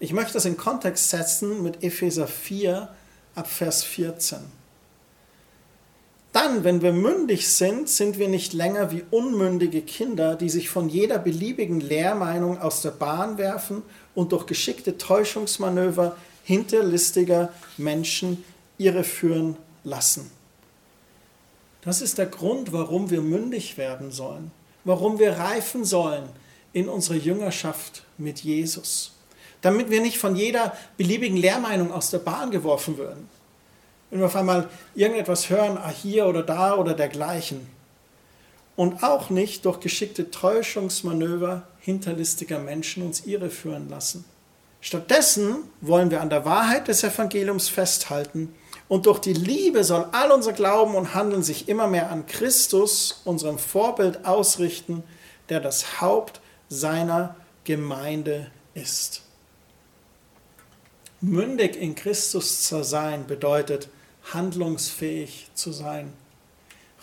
Ich 0.00 0.12
möchte 0.12 0.34
das 0.34 0.44
in 0.44 0.56
Kontext 0.56 1.10
setzen 1.10 1.62
mit 1.62 1.82
Epheser 1.82 2.26
4 2.26 2.88
ab 3.34 3.46
Vers 3.48 3.84
14. 3.84 4.57
dann, 6.32 6.62
wenn 6.62 6.82
wir 6.82 6.92
mündig 6.92 7.48
sind, 7.48 7.88
sind 7.88 8.18
wir 8.18 8.28
nicht 8.28 8.52
länger 8.52 8.92
wie 8.92 9.02
unmündige 9.10 9.80
Kinder, 9.80 10.36
die 10.36 10.50
sich 10.50 10.68
von 10.68 10.88
jeder 10.88 11.18
beliebigen 11.18 11.80
Lehrmeinung 11.80 12.60
aus 12.60 12.82
der 12.82 12.90
Bahn 12.90 13.38
werfen 13.38 13.82
und 14.14 14.32
durch 14.32 14.46
geschickte 14.46 14.98
Täuschungsmanöver 14.98 16.16
hinterlistiger 16.44 17.52
Menschen 17.76 18.44
irreführen 18.76 19.56
lassen. 19.84 20.30
Das 21.82 22.02
ist 22.02 22.18
der 22.18 22.26
Grund, 22.26 22.72
warum 22.72 23.10
wir 23.10 23.22
mündig 23.22 23.78
werden 23.78 24.10
sollen, 24.10 24.50
warum 24.84 25.18
wir 25.18 25.32
reifen 25.32 25.84
sollen 25.84 26.28
in 26.72 26.88
unserer 26.88 27.16
Jüngerschaft 27.16 28.04
mit 28.18 28.40
Jesus, 28.40 29.12
damit 29.62 29.90
wir 29.90 30.00
nicht 30.00 30.18
von 30.18 30.36
jeder 30.36 30.76
beliebigen 30.96 31.36
Lehrmeinung 31.36 31.92
aus 31.92 32.10
der 32.10 32.18
Bahn 32.18 32.50
geworfen 32.50 32.98
würden. 32.98 33.28
Wenn 34.10 34.20
wir 34.20 34.26
auf 34.26 34.36
einmal 34.36 34.68
irgendetwas 34.94 35.50
hören, 35.50 35.76
ah, 35.76 35.90
hier 35.90 36.26
oder 36.26 36.42
da 36.42 36.76
oder 36.76 36.94
dergleichen. 36.94 37.66
Und 38.76 39.02
auch 39.02 39.28
nicht 39.28 39.64
durch 39.64 39.80
geschickte 39.80 40.30
Täuschungsmanöver 40.30 41.66
hinterlistiger 41.80 42.58
Menschen 42.58 43.02
uns 43.02 43.26
irreführen 43.26 43.88
lassen. 43.88 44.24
Stattdessen 44.80 45.56
wollen 45.80 46.10
wir 46.10 46.20
an 46.20 46.30
der 46.30 46.44
Wahrheit 46.44 46.86
des 46.88 47.02
Evangeliums 47.02 47.68
festhalten 47.68 48.54
und 48.88 49.06
durch 49.06 49.18
die 49.18 49.34
Liebe 49.34 49.84
soll 49.84 50.06
all 50.12 50.30
unser 50.30 50.52
Glauben 50.52 50.94
und 50.94 51.14
Handeln 51.14 51.42
sich 51.42 51.68
immer 51.68 51.86
mehr 51.86 52.10
an 52.10 52.26
Christus, 52.26 53.20
unserem 53.24 53.58
Vorbild, 53.58 54.24
ausrichten, 54.24 55.02
der 55.48 55.60
das 55.60 56.00
Haupt 56.00 56.40
seiner 56.68 57.36
Gemeinde 57.64 58.50
ist. 58.74 59.22
Mündig 61.20 61.76
in 61.76 61.94
Christus 61.94 62.62
zu 62.62 62.82
sein 62.84 63.26
bedeutet, 63.26 63.88
handlungsfähig 64.32 65.50
zu 65.54 65.72
sein, 65.72 66.12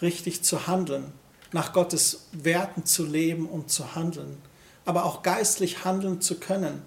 richtig 0.01 0.43
zu 0.43 0.67
handeln, 0.67 1.11
nach 1.51 1.73
Gottes 1.73 2.27
Werten 2.31 2.85
zu 2.85 3.05
leben 3.05 3.47
und 3.47 3.69
zu 3.69 3.95
handeln, 3.95 4.37
aber 4.85 5.05
auch 5.05 5.23
geistlich 5.23 5.85
handeln 5.85 6.21
zu 6.21 6.39
können, 6.39 6.81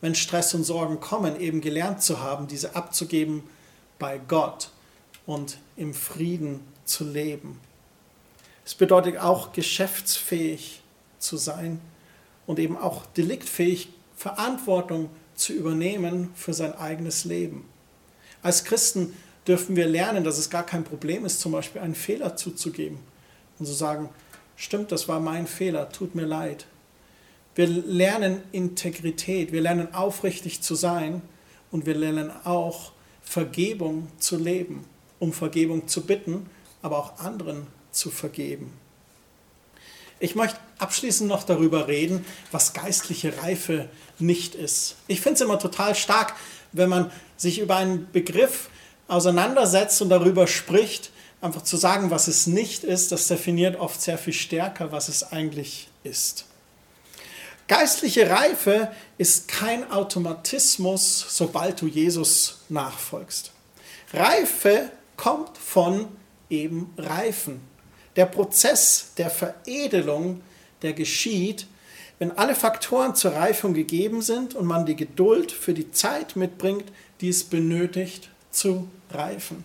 wenn 0.00 0.14
Stress 0.14 0.54
und 0.54 0.64
Sorgen 0.64 1.00
kommen, 1.00 1.40
eben 1.40 1.60
gelernt 1.60 2.02
zu 2.02 2.20
haben, 2.20 2.46
diese 2.46 2.76
abzugeben 2.76 3.42
bei 3.98 4.18
Gott 4.18 4.70
und 5.26 5.58
im 5.76 5.94
Frieden 5.94 6.60
zu 6.84 7.04
leben. 7.04 7.60
Es 8.64 8.74
bedeutet 8.74 9.18
auch 9.18 9.52
geschäftsfähig 9.52 10.82
zu 11.18 11.36
sein 11.36 11.80
und 12.46 12.58
eben 12.58 12.76
auch 12.76 13.06
deliktfähig 13.06 13.90
Verantwortung 14.16 15.10
zu 15.34 15.52
übernehmen 15.52 16.30
für 16.34 16.54
sein 16.54 16.74
eigenes 16.76 17.24
Leben. 17.24 17.68
Als 18.42 18.64
Christen 18.64 19.16
dürfen 19.46 19.76
wir 19.76 19.86
lernen, 19.86 20.24
dass 20.24 20.38
es 20.38 20.50
gar 20.50 20.64
kein 20.64 20.84
Problem 20.84 21.24
ist, 21.24 21.40
zum 21.40 21.52
Beispiel 21.52 21.80
einen 21.80 21.94
Fehler 21.94 22.36
zuzugeben 22.36 22.98
und 23.58 23.66
zu 23.66 23.72
sagen, 23.72 24.08
stimmt, 24.56 24.92
das 24.92 25.08
war 25.08 25.20
mein 25.20 25.46
Fehler, 25.46 25.90
tut 25.90 26.14
mir 26.14 26.26
leid. 26.26 26.66
Wir 27.54 27.66
lernen 27.66 28.42
Integrität, 28.52 29.52
wir 29.52 29.60
lernen 29.60 29.94
aufrichtig 29.94 30.60
zu 30.60 30.74
sein 30.74 31.22
und 31.70 31.86
wir 31.86 31.94
lernen 31.94 32.32
auch 32.44 32.92
Vergebung 33.22 34.08
zu 34.18 34.36
leben, 34.36 34.84
um 35.18 35.32
Vergebung 35.32 35.86
zu 35.86 36.04
bitten, 36.04 36.48
aber 36.82 36.98
auch 36.98 37.18
anderen 37.18 37.66
zu 37.92 38.10
vergeben. 38.10 38.72
Ich 40.20 40.34
möchte 40.34 40.58
abschließend 40.78 41.28
noch 41.28 41.44
darüber 41.44 41.86
reden, 41.86 42.24
was 42.50 42.72
geistliche 42.72 43.36
Reife 43.42 43.88
nicht 44.18 44.54
ist. 44.54 44.96
Ich 45.06 45.20
finde 45.20 45.34
es 45.34 45.40
immer 45.40 45.58
total 45.58 45.94
stark, 45.94 46.34
wenn 46.72 46.88
man 46.88 47.10
sich 47.36 47.58
über 47.58 47.76
einen 47.76 48.10
Begriff 48.12 48.68
auseinandersetzt 49.08 50.00
und 50.02 50.08
darüber 50.08 50.46
spricht, 50.46 51.10
einfach 51.40 51.62
zu 51.62 51.76
sagen, 51.76 52.10
was 52.10 52.28
es 52.28 52.46
nicht 52.46 52.84
ist, 52.84 53.12
das 53.12 53.28
definiert 53.28 53.78
oft 53.78 54.00
sehr 54.00 54.18
viel 54.18 54.32
stärker, 54.32 54.92
was 54.92 55.08
es 55.08 55.32
eigentlich 55.32 55.88
ist. 56.02 56.46
Geistliche 57.66 58.28
Reife 58.28 58.92
ist 59.16 59.48
kein 59.48 59.90
Automatismus, 59.90 61.24
sobald 61.28 61.80
du 61.80 61.86
Jesus 61.86 62.58
nachfolgst. 62.68 63.52
Reife 64.12 64.90
kommt 65.16 65.56
von 65.56 66.08
eben 66.50 66.92
Reifen. 66.98 67.60
Der 68.16 68.26
Prozess 68.26 69.12
der 69.16 69.30
Veredelung, 69.30 70.42
der 70.82 70.92
geschieht, 70.92 71.66
wenn 72.18 72.32
alle 72.32 72.54
Faktoren 72.54 73.14
zur 73.14 73.32
Reifung 73.32 73.74
gegeben 73.74 74.22
sind 74.22 74.54
und 74.54 74.66
man 74.66 74.86
die 74.86 74.96
Geduld 74.96 75.50
für 75.50 75.74
die 75.74 75.90
Zeit 75.90 76.36
mitbringt, 76.36 76.84
die 77.20 77.28
es 77.28 77.44
benötigt, 77.44 78.28
zu 78.54 78.88
reifen. 79.10 79.64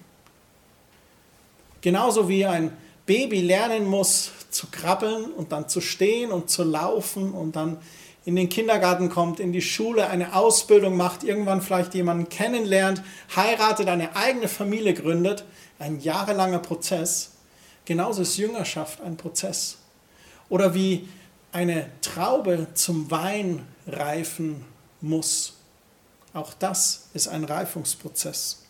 Genauso 1.82 2.28
wie 2.28 2.46
ein 2.46 2.76
Baby 3.06 3.42
lernen 3.42 3.86
muss 3.86 4.32
zu 4.50 4.68
krabbeln 4.68 5.32
und 5.32 5.52
dann 5.52 5.70
zu 5.70 5.82
stehen 5.82 6.32
und 6.32 6.50
zu 6.50 6.64
laufen 6.64 7.32
und 7.32 7.56
dann 7.56 7.78
in 8.26 8.36
den 8.36 8.50
Kindergarten 8.50 9.10
kommt, 9.10 9.40
in 9.40 9.54
die 9.54 9.62
Schule, 9.62 10.08
eine 10.08 10.36
Ausbildung 10.36 10.98
macht, 10.98 11.24
irgendwann 11.24 11.62
vielleicht 11.62 11.96
jemanden 11.96 12.30
kennenlernt, 12.30 13.02
heiratet, 13.36 13.88
eine 13.88 14.16
eigene 14.16 14.48
Familie 14.48 14.94
gründet, 14.94 15.46
ein 15.80 16.00
jahrelanger 16.00 16.60
Prozess. 16.60 17.32
Genauso 17.86 18.22
ist 18.22 18.38
Jüngerschaft 18.38 19.02
ein 19.02 19.18
Prozess. 19.18 19.78
Oder 20.50 20.76
wie 20.76 21.08
eine 21.52 21.90
Traube 22.02 22.68
zum 22.74 23.10
Wein 23.10 23.66
reifen 23.88 24.66
muss. 25.02 25.54
Auch 26.34 26.54
das 26.54 27.10
ist 27.14 27.28
ein 27.28 27.46
Reifungsprozess. 27.46 28.64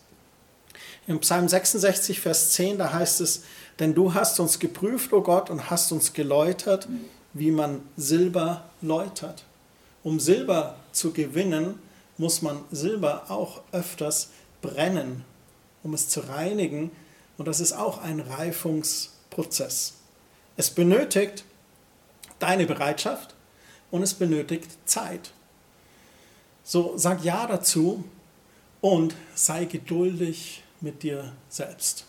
Im 1.09 1.21
Psalm 1.21 1.49
66, 1.49 2.19
Vers 2.19 2.51
10, 2.51 2.77
da 2.77 2.93
heißt 2.93 3.21
es, 3.21 3.41
denn 3.79 3.95
du 3.95 4.13
hast 4.13 4.39
uns 4.39 4.59
geprüft, 4.59 5.11
o 5.11 5.17
oh 5.17 5.21
Gott, 5.21 5.49
und 5.49 5.71
hast 5.71 5.91
uns 5.91 6.13
geläutert, 6.13 6.87
wie 7.33 7.49
man 7.49 7.81
Silber 7.97 8.65
läutert. 8.83 9.43
Um 10.03 10.19
Silber 10.19 10.75
zu 10.91 11.11
gewinnen, 11.11 11.79
muss 12.19 12.43
man 12.43 12.63
Silber 12.69 13.23
auch 13.29 13.63
öfters 13.71 14.29
brennen, 14.61 15.25
um 15.81 15.95
es 15.95 16.09
zu 16.09 16.19
reinigen. 16.19 16.91
Und 17.39 17.47
das 17.47 17.59
ist 17.59 17.73
auch 17.73 18.03
ein 18.03 18.19
Reifungsprozess. 18.19 19.95
Es 20.57 20.69
benötigt 20.69 21.43
deine 22.37 22.67
Bereitschaft 22.67 23.33
und 23.89 24.03
es 24.03 24.13
benötigt 24.13 24.69
Zeit. 24.85 25.31
So 26.63 26.93
sag 26.97 27.23
Ja 27.23 27.47
dazu 27.47 28.03
und 28.79 29.15
sei 29.33 29.65
geduldig 29.65 30.61
mit 30.81 31.03
dir 31.03 31.33
selbst. 31.49 32.05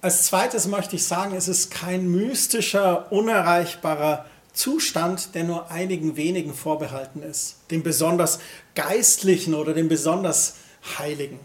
Als 0.00 0.26
zweites 0.26 0.66
möchte 0.66 0.96
ich 0.96 1.04
sagen, 1.04 1.34
es 1.34 1.48
ist 1.48 1.70
kein 1.70 2.08
mystischer, 2.08 3.10
unerreichbarer 3.10 4.26
Zustand, 4.52 5.34
der 5.34 5.44
nur 5.44 5.70
einigen 5.70 6.16
wenigen 6.16 6.54
vorbehalten 6.54 7.22
ist, 7.22 7.56
dem 7.70 7.82
besonders 7.82 8.38
Geistlichen 8.74 9.54
oder 9.54 9.74
dem 9.74 9.88
besonders 9.88 10.56
Heiligen. 10.98 11.40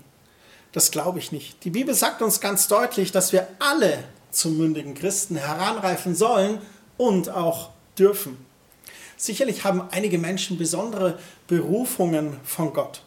Das 0.72 0.92
glaube 0.92 1.20
ich 1.20 1.32
nicht. 1.32 1.64
Die 1.64 1.70
Bibel 1.70 1.94
sagt 1.94 2.22
uns 2.22 2.40
ganz 2.42 2.68
deutlich, 2.68 3.12
dass 3.12 3.32
wir 3.32 3.48
alle 3.60 4.04
zum 4.32 4.58
mündigen 4.58 4.96
Christen 4.96 5.36
heranreifen 5.36 6.16
sollen 6.16 6.60
und 6.98 7.30
auch 7.30 7.70
dürfen. 7.98 8.44
Sicherlich 9.16 9.64
haben 9.64 9.88
einige 9.92 10.18
Menschen 10.18 10.58
besondere 10.58 11.20
Berufungen 11.48 12.38
von 12.44 12.74
Gott. 12.74 13.02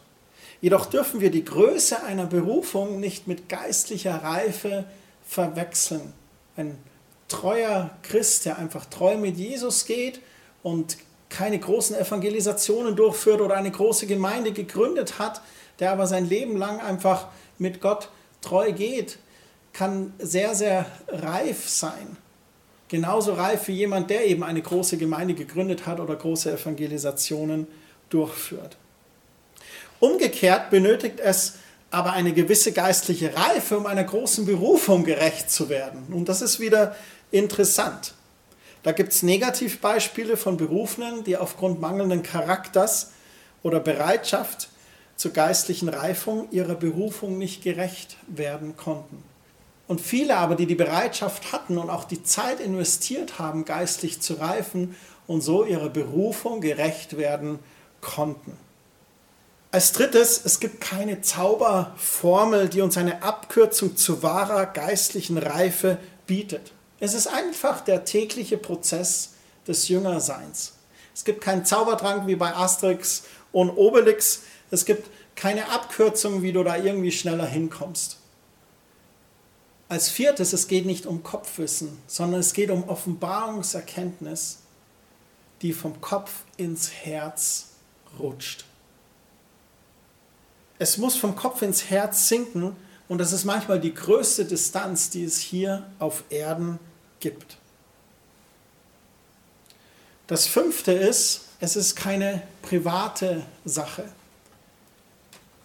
Jedoch 0.61 0.87
dürfen 0.87 1.21
wir 1.21 1.29
die 1.29 1.45
Größe 1.45 2.03
einer 2.03 2.25
Berufung 2.25 2.99
nicht 2.99 3.27
mit 3.27 3.49
geistlicher 3.49 4.23
Reife 4.23 4.85
verwechseln. 5.27 6.13
Ein 6.55 6.77
treuer 7.27 7.91
Christ, 8.03 8.45
der 8.45 8.57
einfach 8.57 8.85
treu 8.85 9.17
mit 9.17 9.37
Jesus 9.37 9.85
geht 9.85 10.19
und 10.63 10.97
keine 11.29 11.59
großen 11.59 11.95
Evangelisationen 11.95 12.95
durchführt 12.95 13.41
oder 13.41 13.55
eine 13.55 13.71
große 13.71 14.07
Gemeinde 14.07 14.51
gegründet 14.53 15.19
hat, 15.19 15.41
der 15.79 15.91
aber 15.91 16.07
sein 16.07 16.27
Leben 16.27 16.57
lang 16.57 16.79
einfach 16.79 17.27
mit 17.57 17.81
Gott 17.81 18.09
treu 18.41 18.71
geht, 18.71 19.19
kann 19.73 20.13
sehr, 20.17 20.55
sehr 20.55 20.85
reif 21.07 21.69
sein. 21.69 22.17
Genauso 22.87 23.33
reif 23.33 23.67
wie 23.67 23.73
jemand, 23.73 24.09
der 24.09 24.25
eben 24.25 24.43
eine 24.43 24.61
große 24.61 24.97
Gemeinde 24.97 25.33
gegründet 25.33 25.85
hat 25.85 25.99
oder 25.99 26.15
große 26.15 26.51
Evangelisationen 26.53 27.67
durchführt. 28.09 28.77
Umgekehrt 29.99 30.69
benötigt 30.69 31.19
es 31.19 31.53
aber 31.89 32.13
eine 32.13 32.33
gewisse 32.33 32.71
geistliche 32.71 33.35
Reife, 33.35 33.77
um 33.77 33.85
einer 33.85 34.03
großen 34.03 34.45
Berufung 34.45 35.03
gerecht 35.03 35.49
zu 35.49 35.69
werden. 35.69 36.07
Und 36.11 36.29
das 36.29 36.41
ist 36.41 36.59
wieder 36.59 36.95
interessant. 37.31 38.13
Da 38.83 38.91
gibt 38.91 39.13
es 39.13 39.23
Negativbeispiele 39.23 40.37
von 40.37 40.57
Berufenen, 40.57 41.23
die 41.23 41.37
aufgrund 41.37 41.81
mangelnden 41.81 42.23
Charakters 42.23 43.11
oder 43.63 43.79
Bereitschaft 43.79 44.69
zur 45.15 45.31
geistlichen 45.31 45.89
Reifung 45.89 46.47
ihrer 46.51 46.75
Berufung 46.75 47.37
nicht 47.37 47.63
gerecht 47.63 48.17
werden 48.27 48.77
konnten. 48.77 49.23
Und 49.87 50.01
viele 50.01 50.37
aber, 50.37 50.55
die 50.55 50.67
die 50.67 50.75
Bereitschaft 50.75 51.53
hatten 51.53 51.77
und 51.77 51.89
auch 51.89 52.03
die 52.03 52.21
Zeit 52.21 52.59
investiert 52.59 53.39
haben, 53.39 53.65
geistlich 53.65 54.21
zu 54.21 54.35
reifen 54.35 54.95
und 55.25 55.41
so 55.41 55.65
ihrer 55.65 55.89
Berufung 55.89 56.61
gerecht 56.61 57.17
werden 57.17 57.59
konnten. 58.01 58.57
Als 59.69 59.91
drittes, 59.91 60.41
es 60.45 60.59
gibt 60.59 60.79
keine 60.79 61.21
Zauberformel, 61.21 62.69
die 62.69 62.81
uns 62.81 62.97
eine 62.97 63.21
Abkürzung 63.21 63.97
zu 63.97 64.23
wahrer 64.23 64.65
geistlichen 64.65 65.37
Reife 65.37 65.97
bietet. 66.25 66.71
Es 66.99 67.13
ist 67.13 67.27
einfach 67.27 67.81
der 67.81 68.05
tägliche 68.05 68.57
Prozess 68.57 69.33
des 69.67 69.89
Jüngerseins. 69.89 70.73
Es 71.13 71.25
gibt 71.25 71.41
keinen 71.41 71.65
Zaubertrank 71.65 72.27
wie 72.27 72.35
bei 72.35 72.55
Asterix 72.55 73.23
und 73.51 73.69
Obelix. 73.71 74.43
Es 74.71 74.85
gibt 74.85 75.09
keine 75.35 75.69
Abkürzung, 75.69 76.41
wie 76.41 76.53
du 76.53 76.63
da 76.63 76.77
irgendwie 76.77 77.11
schneller 77.11 77.45
hinkommst. 77.45 78.17
Als 79.89 80.09
viertes, 80.09 80.53
es 80.53 80.67
geht 80.67 80.85
nicht 80.85 81.05
um 81.05 81.23
Kopfwissen, 81.23 81.97
sondern 82.07 82.39
es 82.39 82.53
geht 82.53 82.71
um 82.71 82.87
Offenbarungserkenntnis, 82.87 84.59
die 85.61 85.73
vom 85.73 85.99
Kopf 86.01 86.31
ins 86.57 86.91
Herz 86.91 87.69
rutscht. 88.19 88.65
Es 90.79 90.97
muss 90.97 91.15
vom 91.15 91.35
Kopf 91.35 91.61
ins 91.61 91.89
Herz 91.89 92.27
sinken 92.27 92.75
und 93.07 93.17
das 93.17 93.31
ist 93.31 93.45
manchmal 93.45 93.79
die 93.79 93.93
größte 93.93 94.45
Distanz, 94.45 95.09
die 95.09 95.23
es 95.23 95.39
hier 95.39 95.85
auf 95.99 96.23
Erden 96.29 96.79
gibt. 97.19 97.57
Das 100.27 100.45
fünfte 100.45 100.91
ist, 100.91 101.45
es 101.59 101.75
ist 101.75 101.95
keine 101.95 102.43
private 102.61 103.43
Sache. 103.65 104.03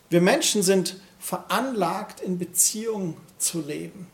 Wir 0.09 0.21
Menschen 0.21 0.63
sind 0.63 0.97
veranlagt, 1.19 2.21
in 2.21 2.39
Beziehung 2.39 3.17
zu 3.39 3.61
leben. 3.61 4.07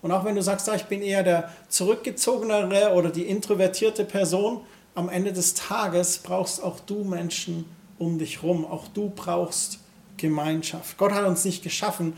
Und 0.00 0.12
auch 0.12 0.24
wenn 0.24 0.34
du 0.34 0.42
sagst, 0.42 0.68
ich 0.68 0.84
bin 0.84 1.02
eher 1.02 1.22
der 1.22 1.50
zurückgezogenere 1.68 2.92
oder 2.92 3.10
die 3.10 3.26
introvertierte 3.26 4.04
Person, 4.04 4.60
am 4.94 5.08
Ende 5.08 5.32
des 5.32 5.54
Tages 5.54 6.18
brauchst 6.18 6.62
auch 6.62 6.80
du 6.80 7.04
Menschen 7.04 7.64
um 7.98 8.18
dich 8.18 8.42
rum. 8.42 8.64
Auch 8.64 8.88
du 8.88 9.10
brauchst 9.10 9.80
Gemeinschaft. 10.16 10.96
Gott 10.98 11.12
hat 11.12 11.26
uns 11.26 11.44
nicht 11.44 11.62
geschaffen, 11.62 12.14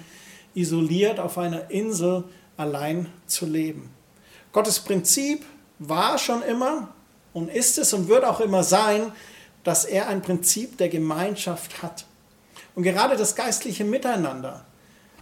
isoliert 0.54 1.20
auf 1.20 1.38
einer 1.38 1.70
Insel 1.70 2.24
allein 2.56 3.08
zu 3.26 3.46
leben. 3.46 3.90
Gottes 4.52 4.80
Prinzip 4.80 5.44
war 5.78 6.18
schon 6.18 6.42
immer 6.42 6.88
und 7.32 7.50
ist 7.50 7.78
es 7.78 7.92
und 7.92 8.08
wird 8.08 8.24
auch 8.24 8.40
immer 8.40 8.64
sein, 8.64 9.12
dass 9.64 9.84
er 9.84 10.08
ein 10.08 10.22
Prinzip 10.22 10.78
der 10.78 10.88
Gemeinschaft 10.88 11.82
hat. 11.82 12.06
Und 12.74 12.82
gerade 12.82 13.16
das 13.16 13.34
geistliche 13.34 13.84
Miteinander, 13.84 14.64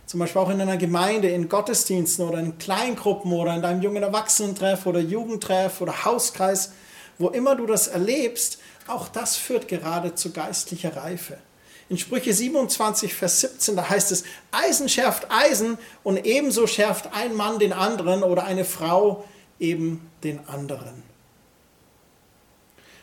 zum 0.07 0.21
Beispiel 0.21 0.43
auch 0.43 0.51
in 0.51 0.61
einer 0.61 0.77
Gemeinde, 0.77 1.29
in 1.29 1.49
Gottesdiensten 1.49 2.29
oder 2.29 2.39
in 2.39 2.59
Kleingruppen 2.59 3.33
oder 3.33 3.55
in 3.55 3.63
deinem 3.63 3.83
jungen 3.83 4.03
Erwachsenentreff 4.03 4.87
oder 4.87 5.01
Jugendtreff 5.01 5.81
oder 5.81 6.05
Hauskreis, 6.05 6.73
wo 7.19 7.29
immer 7.29 7.57
du 7.57 7.67
das 7.67 7.89
erlebst, 7.89 8.59
auch 8.87 9.09
das 9.09 9.37
führt 9.37 9.67
gerade 9.67 10.15
zu 10.15 10.33
geistlicher 10.33 10.97
Reife. 10.97 11.39
In 11.88 11.99
Sprüche 11.99 12.33
27, 12.33 13.12
Vers 13.12 13.40
17, 13.40 13.77
da 13.77 13.88
heißt 13.88 14.11
es, 14.12 14.25
Eisen 14.53 14.88
schärft 14.88 15.27
Eisen 15.31 15.79
und 16.03 16.25
ebenso 16.25 16.66
schärft 16.66 17.11
ein 17.12 17.35
Mann 17.35 17.59
den 17.59 17.73
anderen 17.73 18.23
oder 18.23 18.44
eine 18.44 18.64
Frau 18.64 19.25
eben 19.59 20.11
den 20.23 20.47
anderen. 20.49 21.03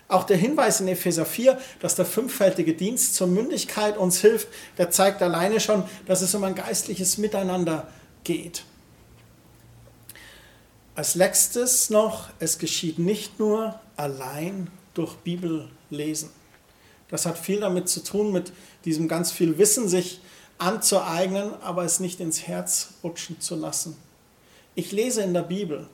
Auch 0.08 0.26
der 0.26 0.36
Hinweis 0.36 0.82
in 0.82 0.90
Epheser 0.90 1.26
4, 1.26 1.58
dass 1.80 1.96
der 1.96 2.06
fünffältige 2.06 2.74
Dienst 2.74 3.16
zur 3.16 3.28
Mündigkeit 3.28 3.98
uns 3.98 4.20
hilft, 4.20 4.50
der 4.78 4.92
zeigt 4.92 5.22
alleine 5.22 5.62
schon, 5.62 5.84
dass 6.06 6.22
es 6.22 6.36
um 6.36 6.44
ein 6.44 6.56
geistliches 6.56 7.18
Miteinander 7.18 7.88
geht. 8.26 8.66
Als 10.96 11.16
letztes 11.16 11.90
noch, 11.90 12.30
es 12.40 12.58
geschieht 12.58 13.00
nicht 13.00 13.40
nur 13.40 13.80
allein 13.96 14.70
durch 14.94 15.16
Bibellesen. 15.16 16.30
Das 17.12 17.26
hat 17.26 17.38
viel 17.38 17.60
damit 17.60 17.90
zu 17.90 18.04
tun, 18.04 18.32
mit 18.32 18.52
diesem 18.86 19.08
ganz 19.08 19.32
viel 19.32 19.58
Wissen 19.58 19.88
sich 19.88 20.22
anzueignen, 20.58 21.54
aber 21.62 21.84
es 21.84 22.00
nicht 22.00 22.20
ins 22.20 22.48
Herz 22.48 22.94
rutschen 23.04 23.40
zu 23.42 23.56
lassen. 23.56 23.98
Ich 24.74 24.92
lese 24.92 25.22
in 25.22 25.34
der 25.34 25.42
Bibel, 25.42 25.88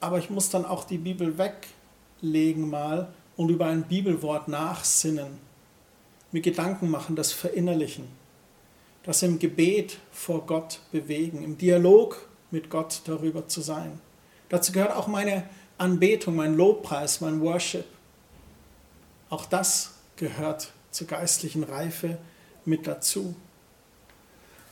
aber 0.00 0.18
ich 0.18 0.30
muss 0.30 0.48
dann 0.48 0.64
auch 0.64 0.84
die 0.84 0.98
Bibel 0.98 1.36
weglegen 1.38 2.70
mal 2.70 3.12
und 3.36 3.50
über 3.50 3.66
ein 3.66 3.82
Bibelwort 3.82 4.48
nachsinnen, 4.48 5.38
mir 6.32 6.40
Gedanken 6.40 6.90
machen, 6.90 7.16
das 7.16 7.32
verinnerlichen, 7.32 8.06
das 9.02 9.22
im 9.22 9.38
Gebet 9.38 9.98
vor 10.12 10.46
Gott 10.46 10.80
bewegen, 10.90 11.44
im 11.44 11.58
Dialog 11.58 12.26
mit 12.50 12.70
Gott 12.70 13.02
darüber 13.04 13.48
zu 13.48 13.60
sein. 13.60 14.00
Dazu 14.48 14.72
gehört 14.72 14.92
auch 14.92 15.08
meine 15.08 15.44
Anbetung, 15.76 16.36
mein 16.36 16.56
Lobpreis, 16.56 17.20
mein 17.20 17.40
Worship. 17.40 17.84
Auch 19.28 19.46
das 19.46 19.93
gehört 20.16 20.72
zur 20.90 21.06
geistlichen 21.06 21.64
Reife 21.64 22.18
mit 22.64 22.86
dazu. 22.86 23.34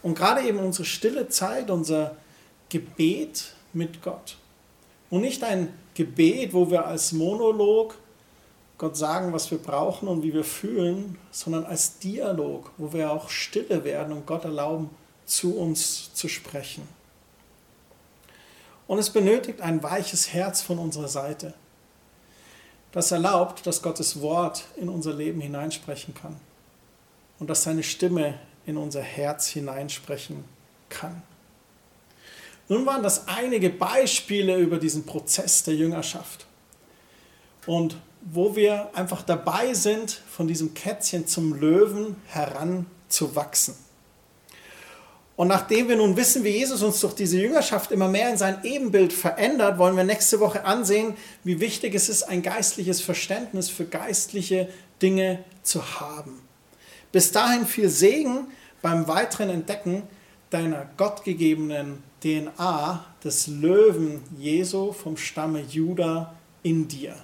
Und 0.02 0.16
gerade 0.16 0.42
eben 0.42 0.59
unsere 0.59 0.85
stille 0.85 1.28
Zeit, 1.28 1.70
unser 1.70 2.16
Gebet 2.68 3.55
mit 3.72 4.02
Gott. 4.02 4.37
Und 5.11 5.20
nicht 5.20 5.44
ein 5.44 5.72
Gebet, 5.94 6.52
wo 6.52 6.70
wir 6.70 6.87
als 6.87 7.12
Monolog 7.12 7.96
Gott 8.78 8.96
sagen, 8.96 9.33
was 9.33 9.50
wir 9.50 9.59
brauchen 9.59 10.09
und 10.09 10.22
wie 10.22 10.35
wir 10.35 10.44
fühlen, 10.44 11.18
sondern 11.31 11.64
als 11.64 11.98
Dialog, 11.98 12.72
wo 12.78 12.92
wir 12.92 13.12
auch 13.12 13.31
stille 13.31 13.85
werden 13.85 14.12
und 14.12 14.26
Gott 14.26 14.44
erlauben, 14.44 14.90
zu 15.24 15.57
uns 15.57 16.12
zu 16.14 16.28
sprechen. 16.28 16.88
Und 18.88 18.98
es 18.98 19.11
benötigt 19.11 19.61
ein 19.61 19.83
weiches 19.83 20.33
Herz 20.33 20.62
von 20.62 20.78
unserer 20.78 21.09
Seite 21.09 21.55
das 22.92 23.11
erlaubt, 23.11 23.66
dass 23.66 23.83
Gottes 23.83 24.20
Wort 24.20 24.64
in 24.76 24.88
unser 24.88 25.14
Leben 25.14 25.40
hineinsprechen 25.40 26.14
kann 26.14 26.37
und 27.38 27.50
dass 27.50 27.64
seine 27.64 27.83
Stimme 27.83 28.38
in 28.66 28.76
unser 28.76 29.02
Herz 29.02 29.48
hineinsprechen 29.48 30.44
kann. 30.88 31.22
Nun 32.68 32.87
waren 32.87 33.02
das 33.02 33.26
einige 33.28 33.70
Beispiele 33.70 34.57
über 34.59 34.78
diesen 34.78 35.05
Prozess 35.05 35.64
der 35.64 35.74
Jüngerschaft 35.74 36.46
und 37.66 37.96
wo 38.24 38.55
wir 38.55 38.90
einfach 38.94 39.22
dabei 39.22 39.74
sind, 39.74 40.11
von 40.11 40.46
diesem 40.46 40.74
Kätzchen 40.74 41.26
zum 41.26 41.55
Löwen 41.55 42.16
heranzuwachsen. 42.28 43.74
Und 45.42 45.48
nachdem 45.48 45.88
wir 45.88 45.96
nun 45.96 46.16
wissen, 46.16 46.44
wie 46.44 46.50
Jesus 46.50 46.85
uns 46.85 47.00
durch 47.00 47.14
diese 47.14 47.37
Jüngerschaft 47.37 47.90
immer 47.90 48.07
mehr 48.07 48.31
in 48.31 48.37
sein 48.37 48.62
Ebenbild 48.62 49.12
verändert, 49.12 49.76
wollen 49.76 49.96
wir 49.96 50.05
nächste 50.05 50.38
Woche 50.38 50.64
ansehen, 50.64 51.14
wie 51.42 51.59
wichtig 51.59 51.96
es 51.96 52.09
ist, 52.09 52.22
ein 52.22 52.42
geistliches 52.42 53.00
Verständnis 53.00 53.68
für 53.68 53.85
geistliche 53.85 54.68
Dinge 55.02 55.42
zu 55.64 55.98
haben. 55.98 56.40
Bis 57.11 57.33
dahin 57.33 57.66
viel 57.66 57.88
Segen 57.88 58.52
beim 58.83 59.09
weiteren 59.09 59.50
Entdecken 59.50 60.05
deiner 60.50 60.88
gottgegebenen 60.96 62.05
DNA 62.20 63.05
des 63.24 63.48
Löwen 63.48 64.22
Jesu 64.38 64.92
vom 64.92 65.16
Stamme 65.16 65.62
Juda 65.62 66.37
in 66.62 66.87
dir. 66.87 67.16